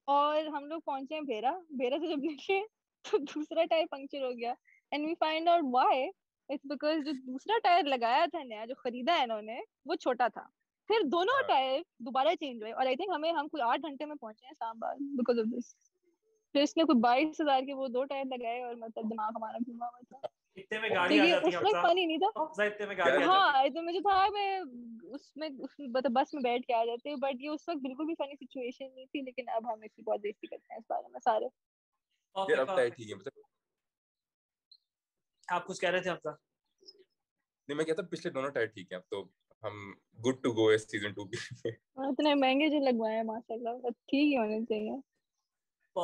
اور 0.07 0.45
ہم 0.47 0.65
لوگ 0.65 0.79
پہنچے 0.79 1.13
ہیں 1.15 1.21
بھیرا۔ 1.23 1.51
بھیرا 1.71 1.97
سے 1.99 2.07
جب 2.07 2.23
نکلے 2.23 2.59
تو 3.11 3.17
دوسرا 3.17 3.65
ٹائر 3.65 3.85
پنکچر 3.91 4.23
ہو 4.23 4.31
گیا۔ 4.31 4.53
And 4.91 5.05
we 5.07 5.13
find 5.19 5.49
out 5.49 5.63
why 5.71 6.03
it's 6.49 6.65
because 6.65 7.05
جو 7.05 7.11
دوسرا 7.25 7.57
ٹائر 7.63 7.83
لگایا 7.83 8.25
تھا 8.31 8.43
نیا 8.43 8.65
جو 8.65 8.75
خریدا 8.75 9.17
ہے 9.17 9.23
انہوں 9.23 9.41
نے 9.41 9.59
وہ 9.85 9.95
چھوٹا 9.95 10.27
تھا۔ 10.27 10.47
پھر 10.89 11.01
دونوں 11.03 11.41
ٹائر 11.47 11.79
دوبارہ 11.99 12.35
چینج 12.39 12.61
ہوئے 12.61 12.71
اور 12.71 12.85
آئی 12.85 12.95
تھنک 12.95 13.09
ہمیں 13.15 13.31
ہم 13.31 13.47
کوئی 13.47 13.61
آٹھ 13.61 13.81
گھنٹے 13.81 14.05
میں 14.05 14.15
پہنچے 14.15 14.45
ہیں 14.45 14.51
اسلام 14.51 14.75
آباد 14.77 14.95
بیکاز 14.99 15.39
آف 15.39 15.57
دس 15.57 15.75
پھر 16.55 16.61
اس 16.61 16.77
نے 16.77 16.83
کوئی 16.83 16.99
بائیس 16.99 17.41
ہزار 17.41 17.61
کے 17.65 17.73
وہ 17.73 17.87
دو 17.87 18.03
ٹائر 18.03 18.25
لگائے 18.25 18.63
اور 18.63 18.75
مطلب 18.75 19.09
دماغ 19.09 19.29
ہمارا 19.35 19.57
گھوما 19.67 19.85
ہوا 19.85 19.99
تھا۔ 20.09 20.27
ہاں 23.25 23.67
تو 23.69 23.81
مجھے 23.81 23.99
تھا 23.99 24.27
میں 24.33 24.59
اس 25.03 25.37
میں 25.37 25.49
بس 26.13 26.33
میں 26.33 26.41
بیٹھ 26.43 26.67
کے 26.67 26.73
آ 26.73 26.85
جاتے 26.85 27.15
بٹ 27.15 27.41
یہ 27.41 27.49
اس 27.49 27.69
وقت 27.69 27.77
بالکل 27.77 28.05
بھی 28.05 28.13
فنی 28.17 28.45
سچویشن 28.45 28.85
نہیں 28.95 29.05
تھی 29.05 29.21
لیکن 29.21 29.49
اب 29.49 29.73
ہم 29.73 29.81
اس 29.81 29.93
کی 29.95 30.01
بہت 30.01 30.19
بےزتی 30.19 30.47
کرتے 30.47 30.73
ہیں 30.73 30.79
اس 30.79 30.85
بارے 30.89 31.07
میں 31.07 31.19
سارے۔ 31.23 31.45
آپ 35.47 35.65
کچھ 35.67 35.79
کہہ 35.81 35.89
رہے 35.89 36.01
تھے 36.01 36.09
افضل؟ 36.09 36.31
نہیں 37.67 37.77
میں 37.77 37.85
کہتا 37.85 38.03
پچھلے 38.11 38.31
دونوں 38.31 38.49
ٹائر 38.49 38.65
ٹھیک 38.65 38.91
ہیں 38.91 38.99
اب 38.99 39.03
تو 39.09 39.23
ہم 39.63 39.73
گڈ 40.25 40.35
ٹو 40.43 40.49
گو 40.57 40.67
اس 40.69 40.83
سیزن 40.91 41.11
2 41.19 41.27
کے 41.29 41.37
اتنے 42.07 42.33
مہنگے 42.35 42.67
جو 42.69 42.79
لگوائے 42.85 43.15
ہیں 43.15 43.23
ماشاءاللہ 43.23 43.89
ٹھیک 43.89 44.23
ہی 44.23 44.37
ہونے 44.37 44.59
چاہیے۔ 44.65 44.95
I 45.95 45.99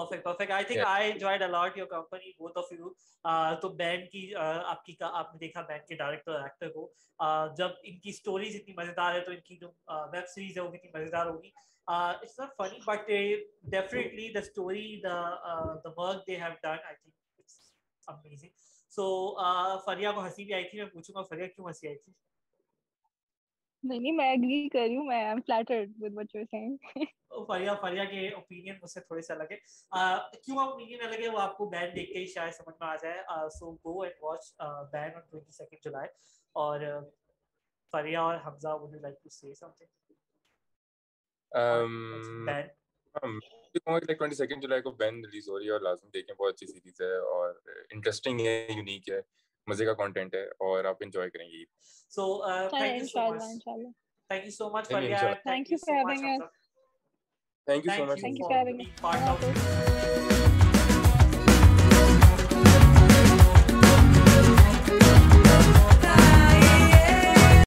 think 0.64 0.80
yeah. 0.80 0.92
i 0.92 1.02
enjoyed 1.08 1.42
a 1.44 1.50
lot 1.50 1.76
your 1.80 1.90
company 1.90 2.30
both 2.40 2.56
of 2.62 2.70
you. 2.78 2.88
تو 3.62 3.70
بینڈ 3.82 4.10
کی 4.12 4.22
آپ 4.36 4.84
کی 4.86 4.96
آپ 5.02 5.34
نے 5.34 5.38
دیکھا 5.40 5.62
بینڈ 5.68 5.84
کے 5.88 5.96
ڈائریکٹر 5.96 6.32
ایکٹر 6.36 6.70
کو۔ 6.70 6.84
جب 7.58 7.70
ان 7.84 8.00
کی 8.00 8.12
سٹوریز 8.12 8.56
اتنی 8.56 8.74
مزیدار 8.78 9.14
ہے 9.16 9.20
تو 9.26 9.32
ان 9.32 9.42
کی 9.42 9.58
جو 9.58 9.68
ویب 10.14 10.28
سیریز 10.28 10.58
ہے 10.58 10.64
وہ 10.64 10.72
کتنی 10.72 10.92
مزیدار 10.94 11.26
ہوگی۔ 11.26 11.52
It's 11.88 12.40
not 12.40 12.56
funny 12.58 12.80
but 12.88 13.08
definitely 13.72 14.32
the 14.34 14.40
story 14.40 15.00
the 15.04 15.20
the 15.84 15.90
work 15.98 16.28
they 16.28 16.36
have 16.36 16.52
done 16.64 16.86
I 16.86 16.96
think 16.96 17.14
it's 17.38 17.60
amazing 18.08 18.52
so 18.92 19.06
Fariya 19.86 20.12
کو 20.12 20.26
ہنسی 20.26 20.44
بھی 20.46 20.54
آئی 20.54 20.70
تھی 20.70 20.80
میں 20.80 20.88
پوچھوں 20.88 21.16
گا 21.16 21.22
فریا 21.30 21.48
کیوں 21.48 21.68
ہنسی 21.68 21.88
آئی 21.88 21.98
تھی 21.98 22.12
نہیں 23.84 24.00
نہیں 24.00 24.12
میں 24.12 24.30
ایگری 24.30 24.68
کر 24.70 24.80
رہی 24.80 24.96
ہوں 24.96 25.06
میں 25.06 25.24
am 25.26 25.40
flattered 25.46 25.92
with 26.00 26.14
what 26.14 26.36
you 26.36 26.42
are 26.42 26.46
saying 26.52 27.46
Fariya 27.48 27.74
Fariya 27.74 28.04
کے 28.06 28.28
اوپینین 28.30 28.76
مجھ 28.82 28.92
سے 28.92 29.00
تھوڑے 29.00 29.22
سے 29.22 29.34
الگ 29.34 29.52
ہے 29.52 29.58
کیوں 30.38 30.58
اوپینین 30.58 31.02
الگ 31.02 31.24
ہے 31.24 31.30
وہ 31.30 31.40
آپ 31.40 31.58
کو 31.58 31.66
بین 31.70 31.96
دیکھ 31.96 32.12
کے 32.14 32.20
ہی 32.20 32.26
شاید 32.26 32.54
سمجھ 32.54 32.76
میں 32.80 32.88
آ 32.88 32.96
جائے 32.96 33.50
سو 33.50 33.72
گو 33.76 34.02
اینڈ 34.02 34.24
واچ 34.24 34.54
بین 34.92 35.16
آن 35.16 35.38
22 35.38 35.82
جولائی 35.84 36.08
اور 36.56 36.82
فریا 37.94 38.22
اور 38.22 38.36
Hamza 38.46 38.78
would 38.82 38.96
you 38.96 39.02
like 39.02 39.24
to 39.24 39.30
say 39.30 39.54
something 39.70 39.88
ام 41.54 43.40
بین 43.76 44.06
ٹوئنٹی 44.14 44.36
سیکنڈ 44.36 44.62
جولائی 44.62 44.82
کو 44.82 44.92
بین 44.92 45.26
ریلیز 45.26 45.50
ہو 45.50 45.60
رہی 45.60 45.66
ہے 45.66 45.72
اور 45.72 45.82
لازم 45.82 46.08
دیکھیں 46.14 46.36
بہت 46.36 46.54
اچھی 46.54 46.68
سیریز 46.68 47.02
ہے 47.02 47.16
اور 47.18 47.54
انٹرسٹنگ 47.90 48.40
ہے 48.40 48.68
یونیک 48.70 49.10
ہے 49.10 49.20
مزے 49.68 49.86
کا 49.86 49.94
کنٹینٹ 49.94 50.36
ہے 50.36 50.44
اور 50.44 50.86
آپ 50.86 50.98
انجوائے 51.00 51.30
کریں 51.30 51.50
گے۔ 51.50 51.64
So 52.10 52.42
thank 52.70 53.02
you 53.02 53.08
so 53.08 53.28
much 53.30 53.42
thank 54.30 54.46
you 54.46 54.52
so 54.52 54.70
much 54.70 54.88
thank 57.68 57.86
you 57.86 57.94
so 58.38 58.54
much 58.54 59.83